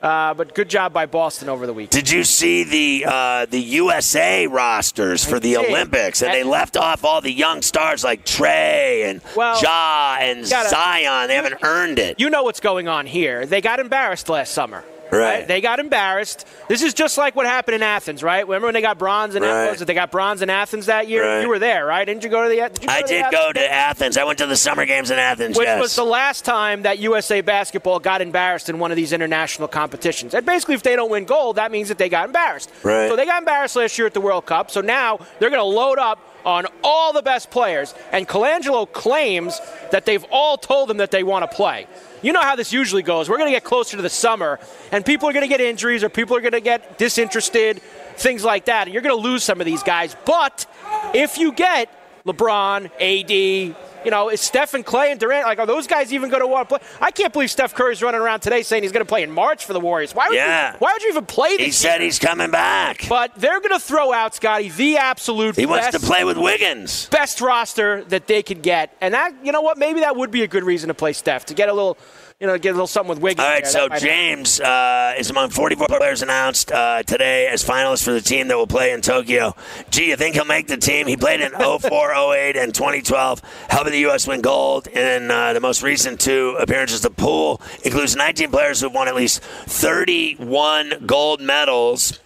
[0.03, 1.93] Uh, but good job by Boston over the weekend.
[2.05, 5.71] Did you see the uh, the USA rosters for I the did.
[5.71, 6.23] Olympics?
[6.23, 10.69] And they left off all the young stars like Trae and Well, Ja and gotta-
[10.69, 11.29] Zion.
[11.29, 12.21] They haven't earned it.
[12.21, 13.47] You know what's going on here.
[13.47, 14.85] They got embarrassed last summer.
[15.11, 15.47] Right.
[15.47, 16.47] They got embarrassed.
[16.69, 18.47] This is just like what happened in Athens, right?
[18.47, 19.69] Remember when they got bronze in Right.
[19.69, 19.87] Athens?
[19.87, 21.25] They got bronze in Athens that year.
[21.25, 21.43] Right.
[21.43, 22.05] You were there, right?
[22.05, 22.57] Didn't you go to the?
[22.57, 24.17] Did you I to did Athens go to Athens.
[24.17, 25.57] I went to the summer games in Athens.
[25.57, 25.81] Which yes.
[25.81, 30.35] was the last time that USA basketball got embarrassed in one of these international competitions.
[30.35, 32.71] And basically, if they don't win gold, that means that they got embarrassed.
[32.83, 33.09] Right.
[33.09, 34.71] So they got embarrassed last year at the World Cup.
[34.71, 37.95] So now they're going to load up on all the best players.
[38.13, 41.87] And Colangelo claims that they've all told him that they want to play.
[42.25, 43.29] You know how this usually goes.
[43.29, 44.59] We're going to get closer to the summer,
[44.91, 47.83] and people are going to get injuries or people are going to get disinterested,
[48.17, 48.87] things like that.
[48.87, 50.17] And you're going to lose some of these guys.
[50.25, 50.65] But
[51.13, 51.91] if you get
[52.25, 56.31] LeBron, AD, you know, is Steph and Klay and Durant, like, are those guys even
[56.31, 56.89] going to want to play?
[57.01, 59.65] I can't believe Steph Curry's running around today saying he's going to play in March
[59.65, 60.15] for the Warriors.
[60.15, 60.73] Why would, Yeah.
[60.73, 62.03] you, why would you even play this he said year?
[62.05, 63.07] he's coming back.
[63.09, 67.07] But they're going to throw out, Scotty, the absolute He wants to play with Wiggins.
[67.07, 68.97] best roster that they could get.
[69.01, 71.47] And that, you know what, maybe that would be a good reason to play Steph,
[71.47, 71.97] to get a little,
[72.45, 73.41] you know, get a little something with Wiggins.
[73.41, 73.73] All right, there.
[73.73, 78.49] so James uh, is among 44 players announced uh, today as finalists for the team
[78.49, 79.57] that will play in Tokyo.
[79.89, 81.07] Gee, you think he'll make the team?
[81.07, 83.41] He played in 04, 08, and 2012,
[83.71, 84.27] helping the U.S.
[84.27, 87.01] win gold in uh, the most recent two appearances.
[87.01, 92.21] The pool includes 19 players who've won at least 31 gold medals.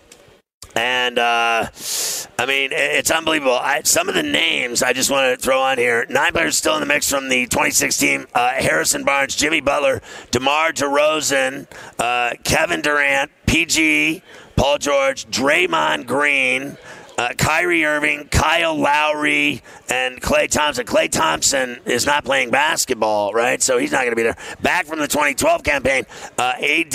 [0.79, 1.67] And uh,
[2.39, 3.55] I mean, it's unbelievable.
[3.55, 6.07] I, some of the names I just want to throw on here.
[6.09, 10.01] Nine players still in the mix from the 2016: uh, Harrison Barnes, Jimmy Butler,
[10.31, 11.67] DeMar DeRozan,
[11.99, 14.23] uh, Kevin Durant, PG,
[14.55, 16.79] Paul George, Draymond Green.
[17.19, 19.61] Uh, Kyrie Irving, Kyle Lowry,
[19.91, 20.87] and Klay Thompson.
[20.87, 23.61] Klay Thompson is not playing basketball, right?
[23.61, 24.37] So he's not going to be there.
[24.63, 26.05] Back from the 2012 campaign,
[26.39, 26.93] uh, AD,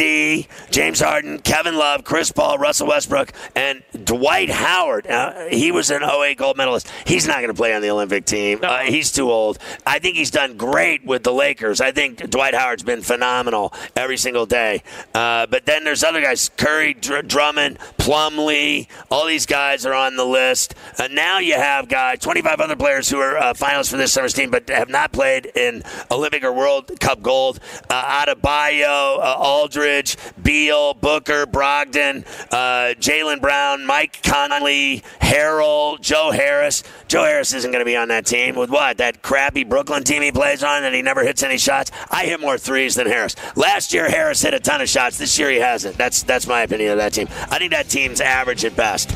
[0.71, 5.07] James Harden, Kevin Love, Chris Paul, Russell Westbrook, and Dwight Howard.
[5.07, 6.89] Uh, he was an 08 gold medalist.
[7.05, 8.59] He's not going to play on the Olympic team.
[8.63, 9.59] Uh, he's too old.
[9.85, 11.81] I think he's done great with the Lakers.
[11.81, 14.83] I think Dwight Howard's been phenomenal every single day.
[15.13, 18.87] Uh, but then there's other guys Curry, Dr- Drummond, Plumlee.
[19.11, 20.75] All these guys are on the list.
[20.97, 24.33] Uh, now you have guys, 25 other players who are uh, finalists for this summer's
[24.33, 27.59] team, but have not played in Olympic or World Cup gold.
[27.89, 36.83] Uh, Adebayo, uh, Aldridge, Beal, Booker, Brogdon, uh, Jaylen Brown, Mike Conley, Harrell, Joe Harris.
[37.07, 38.97] Joe Harris isn't going to be on that team with what?
[38.97, 41.91] That crappy Brooklyn team he plays on that he never hits any shots.
[42.09, 43.35] I hit more threes than Harris.
[43.55, 45.17] Last year Harris hit a ton of shots.
[45.17, 45.97] This year he hasn't.
[45.97, 47.27] That's that's my opinion of that team.
[47.49, 49.11] I think that team's average at best.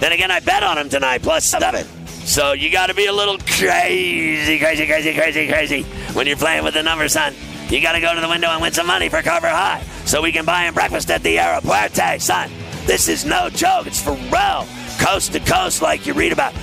[0.00, 1.86] Then again, I bet on him tonight, plus seven.
[2.26, 5.82] So you got to be a little crazy, crazy, crazy, crazy, crazy
[6.12, 7.34] when you're playing with the numbers, son.
[7.68, 9.82] You got to go to the window and win some money for cover high.
[10.04, 12.20] so we can buy him breakfast at the Aeropuerte.
[12.20, 12.50] Son,
[12.86, 13.86] this is no joke.
[13.86, 14.66] It's for real.
[14.98, 16.54] Coast to coast, like you read about.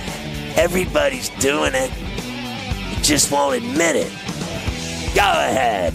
[0.56, 1.90] Everybody's doing it.
[2.90, 4.12] You just won't admit it.
[5.14, 5.94] Go ahead.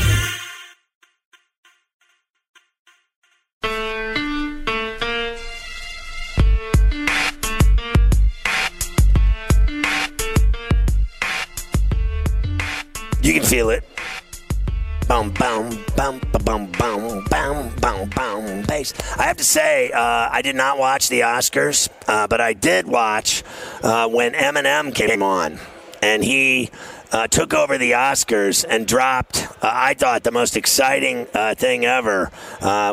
[19.41, 23.43] To say, uh, I did not watch the Oscars, uh, but I did watch
[23.81, 25.59] uh, when Eminem came on,
[26.01, 26.69] and he
[27.11, 29.47] uh, took over the Oscars and dropped.
[29.61, 32.29] Uh, I thought the most exciting uh, thing ever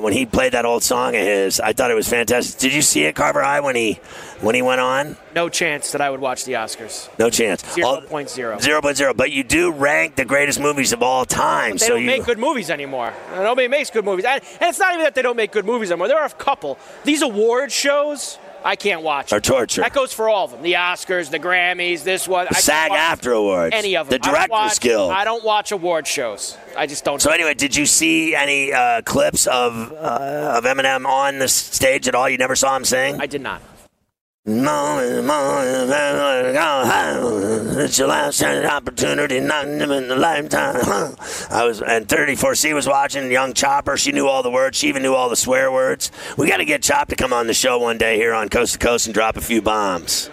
[0.01, 1.61] when he played that old song of his.
[1.61, 2.59] I thought it was fantastic.
[2.59, 4.01] Did you see it, Carver High, when he
[4.41, 5.16] when he went on?
[5.34, 7.09] No chance that I would watch the Oscars.
[7.18, 7.64] No chance.
[7.74, 8.59] Zero point zero.
[8.59, 9.14] Zero point zero.
[9.14, 11.72] But you do rank the greatest movies of all time.
[11.72, 13.12] They so don't you make good movies anymore.
[13.32, 14.24] Nobody makes good movies.
[14.24, 16.09] And and it's not even that they don't make good movies anymore.
[16.09, 16.78] There are a couple.
[17.05, 19.32] These award shows, I can't watch.
[19.32, 19.82] Are torture.
[19.82, 20.62] That goes for all of them.
[20.62, 22.47] The Oscars, the Grammys, this one.
[22.47, 23.74] I can't SAG After Awards.
[23.74, 24.18] Any of them.
[24.20, 25.12] The I Directors Guild.
[25.12, 26.57] I don't watch award shows.
[26.76, 27.20] I just don't.
[27.20, 32.09] So anyway, did you see any uh, clips of uh, of Eminem on the stage
[32.09, 32.28] at all?
[32.28, 33.20] You never saw him sing.
[33.20, 33.62] I did not.
[34.49, 35.90] Morning, morning.
[37.80, 41.14] It's your last chance opportunity, not in a lifetime.
[41.51, 43.30] I was, and 34C was watching.
[43.30, 44.78] Young Chopper, she knew all the words.
[44.78, 46.11] She even knew all the swear words.
[46.38, 48.72] We got to get Chop to come on the show one day here on Coast
[48.72, 50.30] to Coast and drop a few bombs,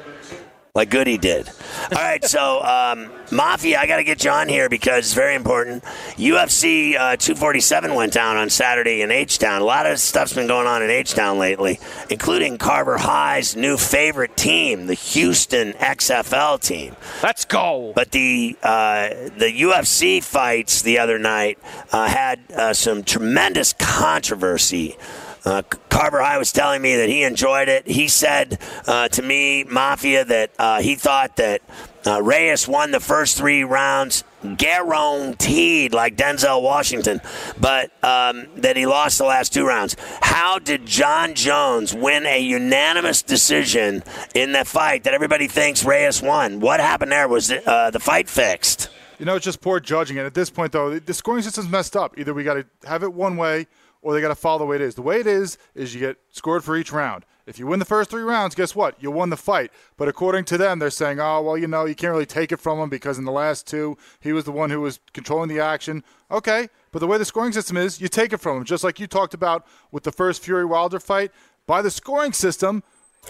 [0.74, 1.50] like Goody did.
[1.92, 5.36] All right, so um, Mafia, I got to get you on here because it's very
[5.36, 5.84] important.
[6.16, 9.62] UFC uh, 247 went down on Saturday in H Town.
[9.62, 13.78] A lot of stuff's been going on in H Town lately, including Carver High's new
[13.78, 16.96] favorite team, the Houston XFL team.
[17.24, 17.94] Let's go.
[17.96, 21.58] But the uh, the UFC fights the other night
[21.92, 24.98] uh, had uh, some tremendous controversy.
[25.46, 27.88] Uh, Carver High was telling me that he enjoyed it.
[27.88, 31.62] He said uh, to me, Mafia, that uh, he thought that
[32.06, 34.24] uh, Reyes won the first three rounds
[34.58, 37.20] guaranteed, like Denzel Washington,
[37.60, 39.96] but um, that he lost the last two rounds.
[40.22, 46.22] How did Jon Jones win a unanimous decision in that fight that everybody thinks Reyes
[46.22, 46.60] won?
[46.60, 47.28] What happened there?
[47.28, 48.90] Was it, uh, the fight fixed?
[49.18, 50.18] You know, it's just poor judging.
[50.18, 52.20] And at this point, though, the scoring system's messed up.
[52.20, 53.68] Either we got to have it one way
[54.06, 54.94] or they got to follow the way it is.
[54.94, 57.26] The way it is, is you get scored for each round.
[57.48, 59.02] If you win the first three rounds, guess what?
[59.02, 59.72] You won the fight.
[59.98, 62.60] But according to them, they're saying, oh, well, you know, you can't really take it
[62.60, 65.60] from him because in the last two, he was the one who was controlling the
[65.60, 66.04] action.
[66.30, 68.64] Okay, but the way the scoring system is, you take it from him.
[68.64, 71.32] Just like you talked about with the first Fury Wilder fight.
[71.66, 72.84] By the scoring system,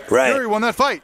[0.09, 0.33] Right.
[0.33, 1.03] Fury won that fight.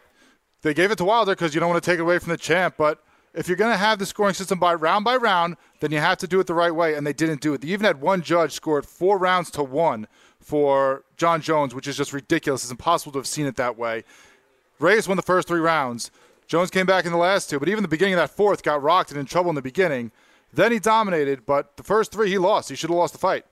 [0.64, 2.38] They gave it to Wilder because you don't want to take it away from the
[2.38, 2.76] champ.
[2.78, 3.02] But
[3.34, 6.18] if you're going to have the scoring system by round by round, then you have
[6.20, 6.96] to do it the right way.
[6.96, 7.62] And they didn't do it.
[7.62, 10.08] They even had one judge scored four rounds to one
[10.40, 12.64] for Jon Jones, which is just ridiculous.
[12.64, 14.04] It's impossible to have seen it that way.
[14.80, 16.12] Reyes won the first three rounds.
[16.48, 18.82] Jones came back in the last two, but even the beginning of that fourth got
[18.82, 20.12] rocked and in trouble in the beginning.
[20.52, 22.70] Then he dominated, but the first three he lost.
[22.70, 23.46] He should have lost the fight.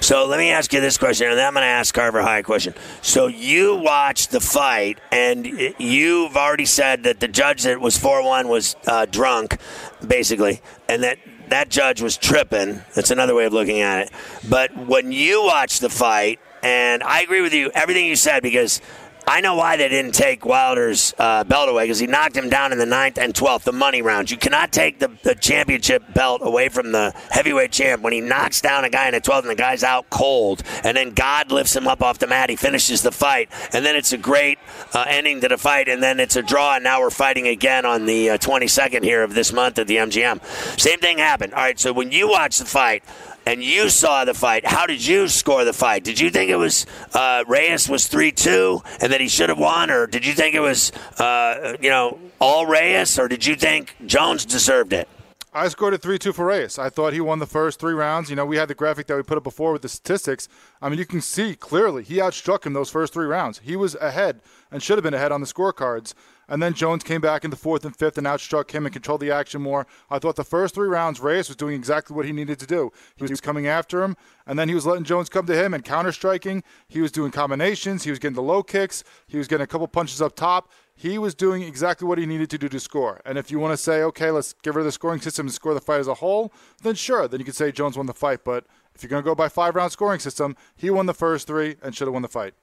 [0.00, 2.38] So let me ask you this question, and then I'm going to ask Carver High
[2.38, 2.74] a question.
[3.02, 5.46] So you watched the fight, and
[5.78, 9.58] you've already said that the judge that was 4 1 was uh, drunk,
[10.06, 11.18] basically, and that
[11.50, 12.82] that judge was tripping.
[12.94, 14.12] That's another way of looking at it.
[14.48, 18.80] But when you watched the fight, and I agree with you, everything you said, because
[19.26, 22.72] I know why they didn't take Wilder's uh, belt away because he knocked him down
[22.72, 24.30] in the ninth and twelfth, the money rounds.
[24.30, 28.60] You cannot take the, the championship belt away from the heavyweight champ when he knocks
[28.60, 31.76] down a guy in the twelfth and the guy's out cold, and then God lifts
[31.76, 32.50] him up off the mat.
[32.50, 34.58] He finishes the fight, and then it's a great
[34.92, 37.86] uh, ending to the fight, and then it's a draw, and now we're fighting again
[37.86, 40.42] on the uh, 22nd here of this month at the MGM.
[40.80, 41.54] Same thing happened.
[41.54, 43.04] All right, so when you watch the fight,
[43.46, 44.66] and you saw the fight.
[44.66, 46.04] How did you score the fight?
[46.04, 49.58] Did you think it was uh, Reyes was three two and that he should have
[49.58, 53.54] won, or did you think it was uh, you know all Reyes, or did you
[53.54, 55.08] think Jones deserved it?
[55.54, 56.78] I scored a 3 2 for Reyes.
[56.78, 58.30] I thought he won the first three rounds.
[58.30, 60.48] You know, we had the graphic that we put up before with the statistics.
[60.80, 63.58] I mean, you can see clearly he outstruck him those first three rounds.
[63.58, 64.40] He was ahead
[64.70, 66.14] and should have been ahead on the scorecards.
[66.48, 69.20] And then Jones came back in the fourth and fifth and outstruck him and controlled
[69.20, 69.86] the action more.
[70.10, 72.90] I thought the first three rounds, Reyes was doing exactly what he needed to do.
[73.16, 74.16] He was coming after him,
[74.46, 76.62] and then he was letting Jones come to him and counter striking.
[76.88, 78.04] He was doing combinations.
[78.04, 79.04] He was getting the low kicks.
[79.26, 82.50] He was getting a couple punches up top he was doing exactly what he needed
[82.50, 83.20] to do to score.
[83.24, 85.74] And if you want to say, okay, let's rid of the scoring system and score
[85.74, 88.44] the fight as a whole, then sure, then you could say Jones won the fight.
[88.44, 91.46] But if you're going to go by five round scoring system, he won the first
[91.46, 92.54] three and should have won the fight.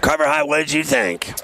[0.00, 1.34] Carver High, what did you think?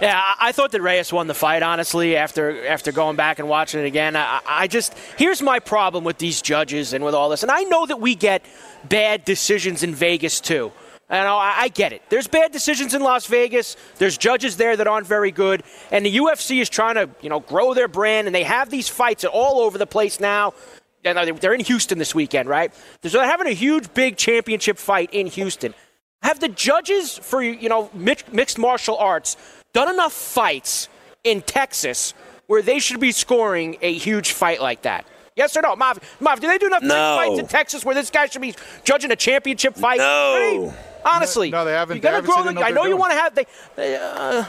[0.00, 1.62] Yeah, I thought that Reyes won the fight.
[1.62, 6.04] Honestly, after after going back and watching it again, I, I just here's my problem
[6.04, 7.42] with these judges and with all this.
[7.42, 8.44] And I know that we get
[8.88, 10.70] bad decisions in Vegas too.
[11.10, 12.02] And I, I get it.
[12.10, 13.76] There's bad decisions in Las Vegas.
[13.96, 17.40] There's judges there that aren't very good, and the UFC is trying to, you know,
[17.40, 20.52] grow their brand, and they have these fights all over the place now.
[21.04, 22.74] And they're in Houston this weekend, right?
[23.04, 25.74] So they're having a huge, big championship fight in Houston.
[26.22, 29.36] Have the judges for you know mixed martial arts
[29.72, 30.88] done enough fights
[31.24, 32.14] in Texas
[32.46, 35.06] where they should be scoring a huge fight like that?
[35.36, 36.00] Yes or no, Mav?
[36.20, 37.16] Mav, do they do enough no.
[37.16, 39.98] fights in Texas where this guy should be judging a championship fight?
[39.98, 40.74] No.
[41.04, 41.96] Honestly, no, they haven't.
[41.96, 42.62] You gotta they haven't grow.
[42.62, 43.46] The, I know you want to have they.
[43.96, 44.44] Uh,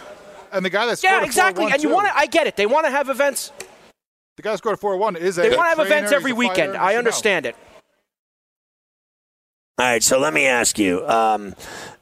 [0.51, 1.71] and the guy that's yeah, exactly.
[1.71, 2.17] And you want to.
[2.17, 2.55] I get it.
[2.55, 3.51] They want to have events.
[4.35, 5.41] The guy that scored four one is a.
[5.41, 6.75] They want to have events every weekend.
[6.75, 7.49] I understand know.
[7.49, 7.55] it.
[9.79, 11.07] All right, so let me ask you.
[11.07, 11.55] Um,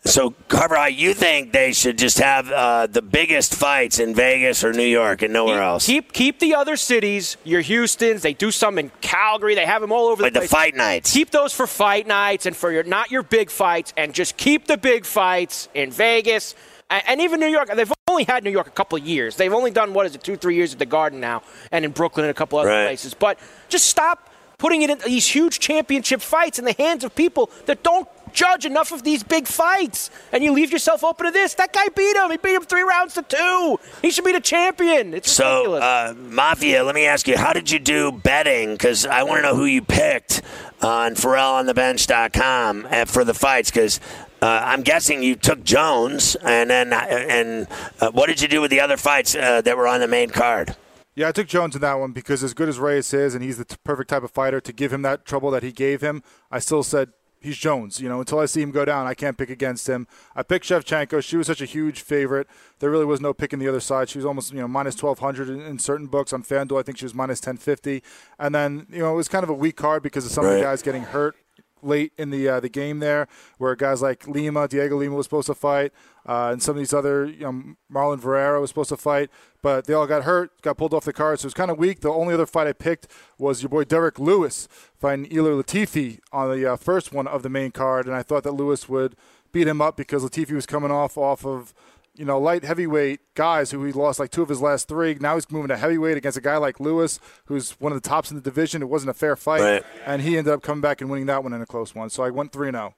[0.03, 4.73] so, Carver, you think they should just have uh, the biggest fights in Vegas or
[4.73, 5.85] New York and nowhere else?
[5.85, 8.23] Keep keep the other cities, your Houston's.
[8.23, 9.53] They do some in Calgary.
[9.53, 10.49] They have them all over like the place.
[10.49, 11.13] the fight nights.
[11.13, 14.65] Keep those for fight nights and for your not your big fights, and just keep
[14.65, 16.55] the big fights in Vegas
[16.89, 17.69] and, and even New York.
[17.75, 19.35] They've only had New York a couple of years.
[19.35, 21.91] They've only done what is it, two, three years at the Garden now, and in
[21.91, 22.87] Brooklyn and a couple other right.
[22.87, 23.13] places.
[23.13, 23.37] But
[23.69, 24.26] just stop
[24.57, 28.65] putting it in these huge championship fights in the hands of people that don't judge
[28.65, 30.09] enough of these big fights.
[30.31, 31.53] And you leave yourself open to this.
[31.55, 32.31] That guy beat him.
[32.31, 33.79] He beat him three rounds to two.
[34.01, 35.13] He should be the champion.
[35.13, 35.75] It's so.
[35.75, 38.73] Uh, Mafia, let me ask you, how did you do betting?
[38.73, 40.41] Because I want to know who you picked
[40.81, 43.69] on FerrallOnTheBench.com uh, for the fights.
[43.69, 43.99] Because
[44.41, 47.67] uh, I'm guessing you took Jones, and then uh, and
[47.99, 50.29] uh, what did you do with the other fights uh, that were on the main
[50.29, 50.75] card?
[51.17, 53.57] Yeah, I took Jones in that one because as good as Reyes is, and he's
[53.57, 56.21] the t- perfect type of fighter to give him that trouble that he gave him,
[56.51, 57.09] I still said
[57.41, 57.99] he's Jones.
[57.99, 60.05] You know, until I see him go down, I can't pick against him.
[60.35, 61.23] I picked Shevchenko.
[61.23, 62.45] She was such a huge favorite.
[62.77, 64.09] There really was no picking the other side.
[64.09, 66.79] She was almost you know minus twelve hundred in, in, certain books on FanDuel.
[66.79, 68.03] I think she was minus ten fifty.
[68.37, 70.51] And then you know it was kind of a weak card because of some right.
[70.51, 71.35] of the guys getting hurt
[71.81, 75.47] late in the uh, the game there, where guys like Lima, Diego Lima was supposed
[75.47, 75.91] to fight,
[76.25, 79.29] uh, and some of these other, you know, Marlon Verrera was supposed to fight,
[79.61, 81.77] but they all got hurt, got pulled off the card, so it was kind of
[81.77, 82.01] weak.
[82.01, 83.07] The only other fight I picked
[83.37, 84.67] was your boy Derrick Lewis
[84.99, 88.43] fighting Ilir Latifi on the uh, first one of the main card, and I thought
[88.43, 89.15] that Lewis would
[89.51, 91.73] beat him up because Latifi was coming off off of
[92.17, 95.15] you know, light heavyweight guys who he lost like two of his last three.
[95.15, 98.31] Now he's moving to heavyweight against a guy like Lewis, who's one of the tops
[98.31, 98.81] in the division.
[98.81, 99.85] It wasn't a fair fight, right.
[100.05, 102.09] and he ended up coming back and winning that one in a close one.
[102.09, 102.95] So I went three zero.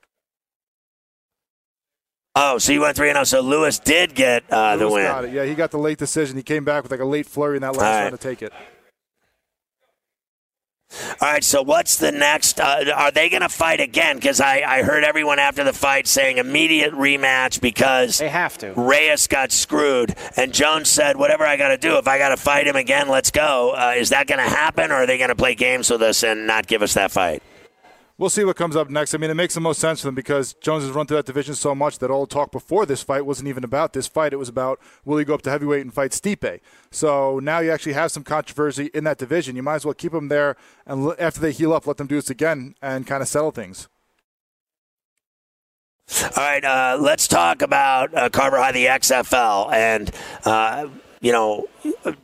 [2.35, 3.23] Oh, so you went three zero.
[3.25, 5.03] So Lewis did get uh, Lewis the win.
[5.05, 5.33] Got it.
[5.33, 6.37] Yeah, he got the late decision.
[6.37, 8.01] He came back with like a late flurry in that last right.
[8.03, 8.53] round to take it.
[11.21, 12.59] All right, so what's the next?
[12.59, 14.15] Uh, are they going to fight again?
[14.15, 18.73] Because I, I heard everyone after the fight saying immediate rematch because they have to.
[18.73, 22.37] Reyes got screwed, and Jones said, "Whatever I got to do, if I got to
[22.37, 25.29] fight him again, let's go." Uh, is that going to happen, or are they going
[25.29, 27.43] to play games with us and not give us that fight?
[28.19, 29.13] We'll see what comes up next.
[29.13, 31.25] I mean, it makes the most sense for them because Jones has run through that
[31.25, 34.33] division so much that all the talk before this fight wasn't even about this fight.
[34.33, 36.59] It was about will he go up to heavyweight and fight Stipe.
[36.91, 39.55] So now you actually have some controversy in that division.
[39.55, 42.15] You might as well keep them there, and after they heal up, let them do
[42.15, 43.87] this again and kind of settle things.
[46.21, 50.11] All right, uh, let's talk about uh, Carver High, the XFL, and
[50.43, 50.89] uh,
[51.21, 51.67] you know,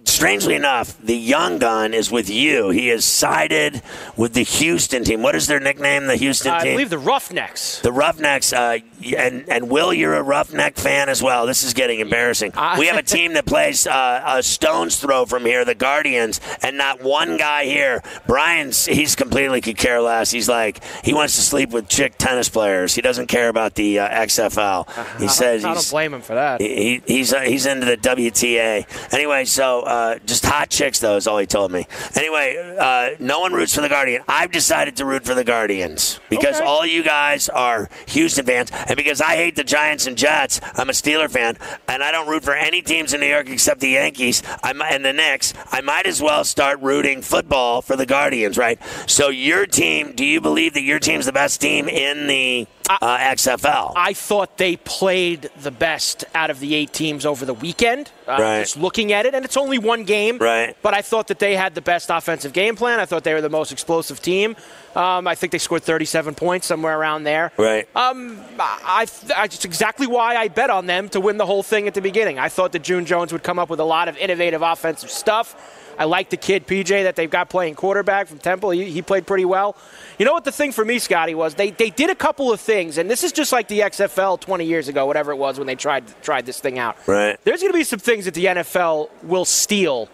[0.06, 2.70] strangely enough, the young gun is with you.
[2.70, 3.82] He is sided
[4.16, 5.22] with the Houston team.
[5.22, 6.08] What is their nickname?
[6.08, 6.70] The Houston uh, team.
[6.70, 7.82] I believe the Roughnecks.
[7.82, 8.54] The Roughnecks.
[8.54, 8.80] Uh,
[9.14, 11.46] and and Will, you're a Roughneck fan as well.
[11.46, 12.54] This is getting embarrassing.
[12.80, 16.78] We have a team that plays uh, a stone's throw from here, the Guardians, and
[16.78, 18.02] not one guy here.
[18.28, 20.32] Brian's he's completely could care less.
[20.32, 22.96] He's like he wants to sleep with chick tennis players.
[22.96, 25.20] He doesn't care about the uh, XFL.
[25.20, 26.62] He says I don't blame him for that.
[26.62, 29.14] He, he's uh, he's into the WTA.
[29.14, 31.86] Anyway, so uh, just hot chicks, though, is all he told me.
[32.16, 34.24] Anyway, uh, no one roots for the Guardian.
[34.28, 36.66] I've decided to root for the Guardians because Okay.
[36.66, 38.72] all you guys are Houston fans.
[38.88, 41.58] And And because I hate the Giants and Jets, I'm a Steeler fan,
[41.90, 45.04] and I don't root for any teams in New York except the Yankees I'm, and
[45.04, 45.54] the Knicks.
[45.70, 48.80] I might as well start rooting football for the Guardians, right?
[49.06, 53.18] So your team, do you believe that your team's the best team in the uh,
[53.18, 53.92] XFL?
[53.98, 58.14] I thought they played the best out of the eight teams over the weekend.
[58.26, 58.62] Uh, Right.
[58.62, 60.38] Just looking at it, and it's only one game.
[60.38, 60.78] Right.
[60.82, 63.02] But I thought that they had the best offensive game plan.
[63.02, 64.56] I thought they were the most explosive team.
[64.96, 67.52] Um, I think they scored 37 points somewhere around there.
[67.58, 67.88] Right.
[67.96, 71.88] Um, I, I, it's exactly why I bet on them to win the whole thing
[71.88, 72.40] at the beginning.
[72.40, 75.82] I thought that June Jones would come up with a lot of innovative offensive stuff.
[75.98, 78.72] I like the kid PJ that they've got playing quarterback from Temple.
[78.72, 79.76] He, he played pretty well.
[80.20, 82.60] You know what the thing for me, Scotty, was they, they did a couple of
[82.60, 85.68] things, and this is just like the XFL 20 years ago, whatever it was when
[85.68, 86.98] they tried tried this thing out.
[87.08, 87.38] Right.
[87.44, 90.10] There's going to be some things that the NFL will steal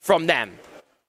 [0.00, 0.58] from them.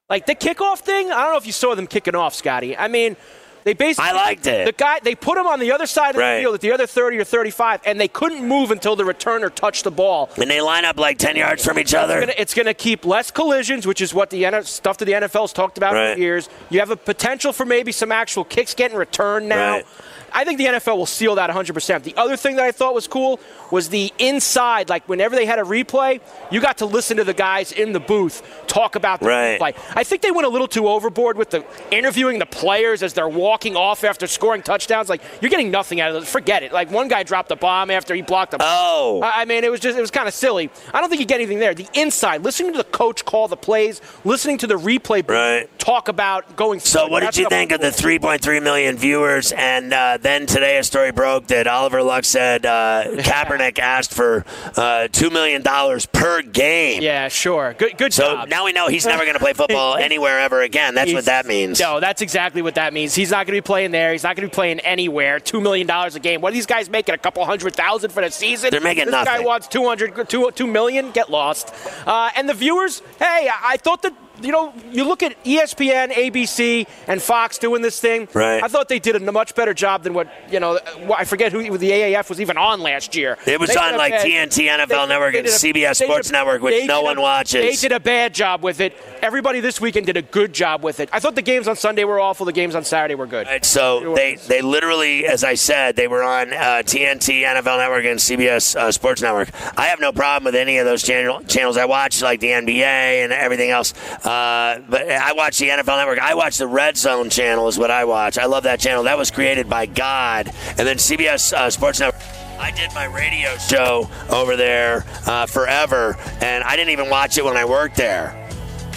[0.10, 2.78] Like the kickoff thing, I don't know if you saw them kicking off, Scotty.
[2.78, 3.18] I mean,
[3.66, 4.66] they basically I liked it.
[4.66, 6.36] The guy they put him on the other side of Right.
[6.38, 9.54] the field at the other 30 or 35, and they couldn't move until the returner
[9.54, 10.30] touched the ball.
[10.38, 12.22] And they line up like 10 yards from each other.
[12.38, 15.78] It's going to keep less collisions, which is what the stuff that the NFL's talked
[15.78, 16.14] about Right.
[16.14, 16.48] for years.
[16.70, 19.72] You have a potential for maybe some actual kicks getting returned now.
[19.74, 19.86] Right.
[20.34, 22.04] I think the NFL will seal that 100%.
[22.04, 23.40] The other thing that I thought was cool
[23.72, 24.88] was the inside.
[24.90, 26.20] Like, whenever they had a replay,
[26.52, 29.60] you got to listen to the guys in the booth talk about the Right.
[29.60, 29.74] replay.
[29.96, 33.28] I think they went a little too overboard with the interviewing the players as they're
[33.28, 35.10] walking off after scoring touchdowns.
[35.10, 36.28] Like, you're getting nothing out of it.
[36.28, 36.72] Forget it.
[36.72, 39.22] Like, one guy dropped a bomb after he blocked a Oh.
[39.24, 40.70] I mean, it was just, it was kind of silly.
[40.94, 41.74] I don't think you get anything there.
[41.74, 45.68] The inside, listening to the coach call the plays, listening to the replay Right.
[45.80, 49.52] talk about going So, what did you think of the 3.3 million viewers?
[49.54, 54.46] And uh, then today, a story broke that Oliver Luck said uh, Kaepernick asked for
[54.76, 55.64] uh, $2 million
[56.12, 57.02] per game.
[57.02, 57.74] Yeah, sure.
[57.78, 58.50] Good, good So job.
[58.58, 60.96] Now we know he's never going to play football anywhere ever again.
[60.96, 61.80] That's what that means.
[61.80, 63.14] No, that's exactly what that means.
[63.14, 64.14] He's not going to be playing there.
[64.14, 65.40] He's not going to be playing anywhere.
[65.40, 66.42] Two million dollars a game.
[66.42, 67.14] What are these guys making?
[67.14, 68.72] A couple hundred thousand for the season?
[68.72, 71.12] They're making this guy wants 200, two, two million.
[71.12, 71.72] Get lost.
[72.08, 73.02] Uh, and the viewers.
[73.20, 74.14] Hey, I, I thought that.
[74.42, 78.28] You know, you look at ESPN, ABC, and Fox doing this thing.
[78.34, 78.62] Right.
[78.64, 80.80] I thought they did a much better job than what you know.
[81.16, 83.38] I forget who the AAF was even on last year.
[83.46, 86.30] It was They on like bad- TNT, NFL they- Network, they and a- CBS Sports
[86.30, 87.64] a- Network, which no one a- watches.
[87.82, 88.94] They did a bad job with it.
[89.22, 91.10] Everybody this weekend did a good job with it.
[91.12, 92.46] I thought the games on Sunday were awful.
[92.46, 93.48] The games on Saturday were good.
[93.48, 98.06] Right, so they, they literally, as I said, they were on uh, TNT, NFL Network,
[98.06, 99.50] and CBS uh, Sports Network.
[99.78, 101.78] I have no problem with any of those channel, channels.
[101.78, 103.94] I watch like the NBA and everything else,
[104.28, 106.20] uh, but I watch the NFL Network.
[106.20, 108.38] I watch the Red Zone channel is what I watch.
[108.38, 109.04] I love that channel.
[109.04, 112.22] That was created by God, and then CBS uh, Sports Network.
[112.60, 117.46] I did my radio show over there uh, forever, and I didn't even watch it
[117.46, 118.47] when I worked there.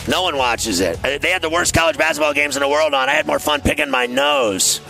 [0.08, 0.98] No one watches it.
[1.04, 3.08] Uh, They had the worst college basketball games in the world on.
[3.08, 4.80] I had more fun picking my nose.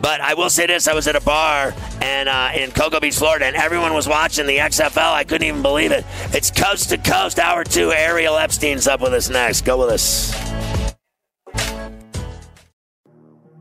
[0.00, 3.16] But I will say this: I was at a bar and uh, in Cocoa Beach,
[3.16, 5.12] Florida, and everyone was watching the XFL.
[5.12, 6.04] I couldn't even believe it.
[6.32, 7.92] It's coast to coast, hour two.
[7.92, 9.64] Ariel Epstein's up with us next.
[9.64, 10.32] Go with us.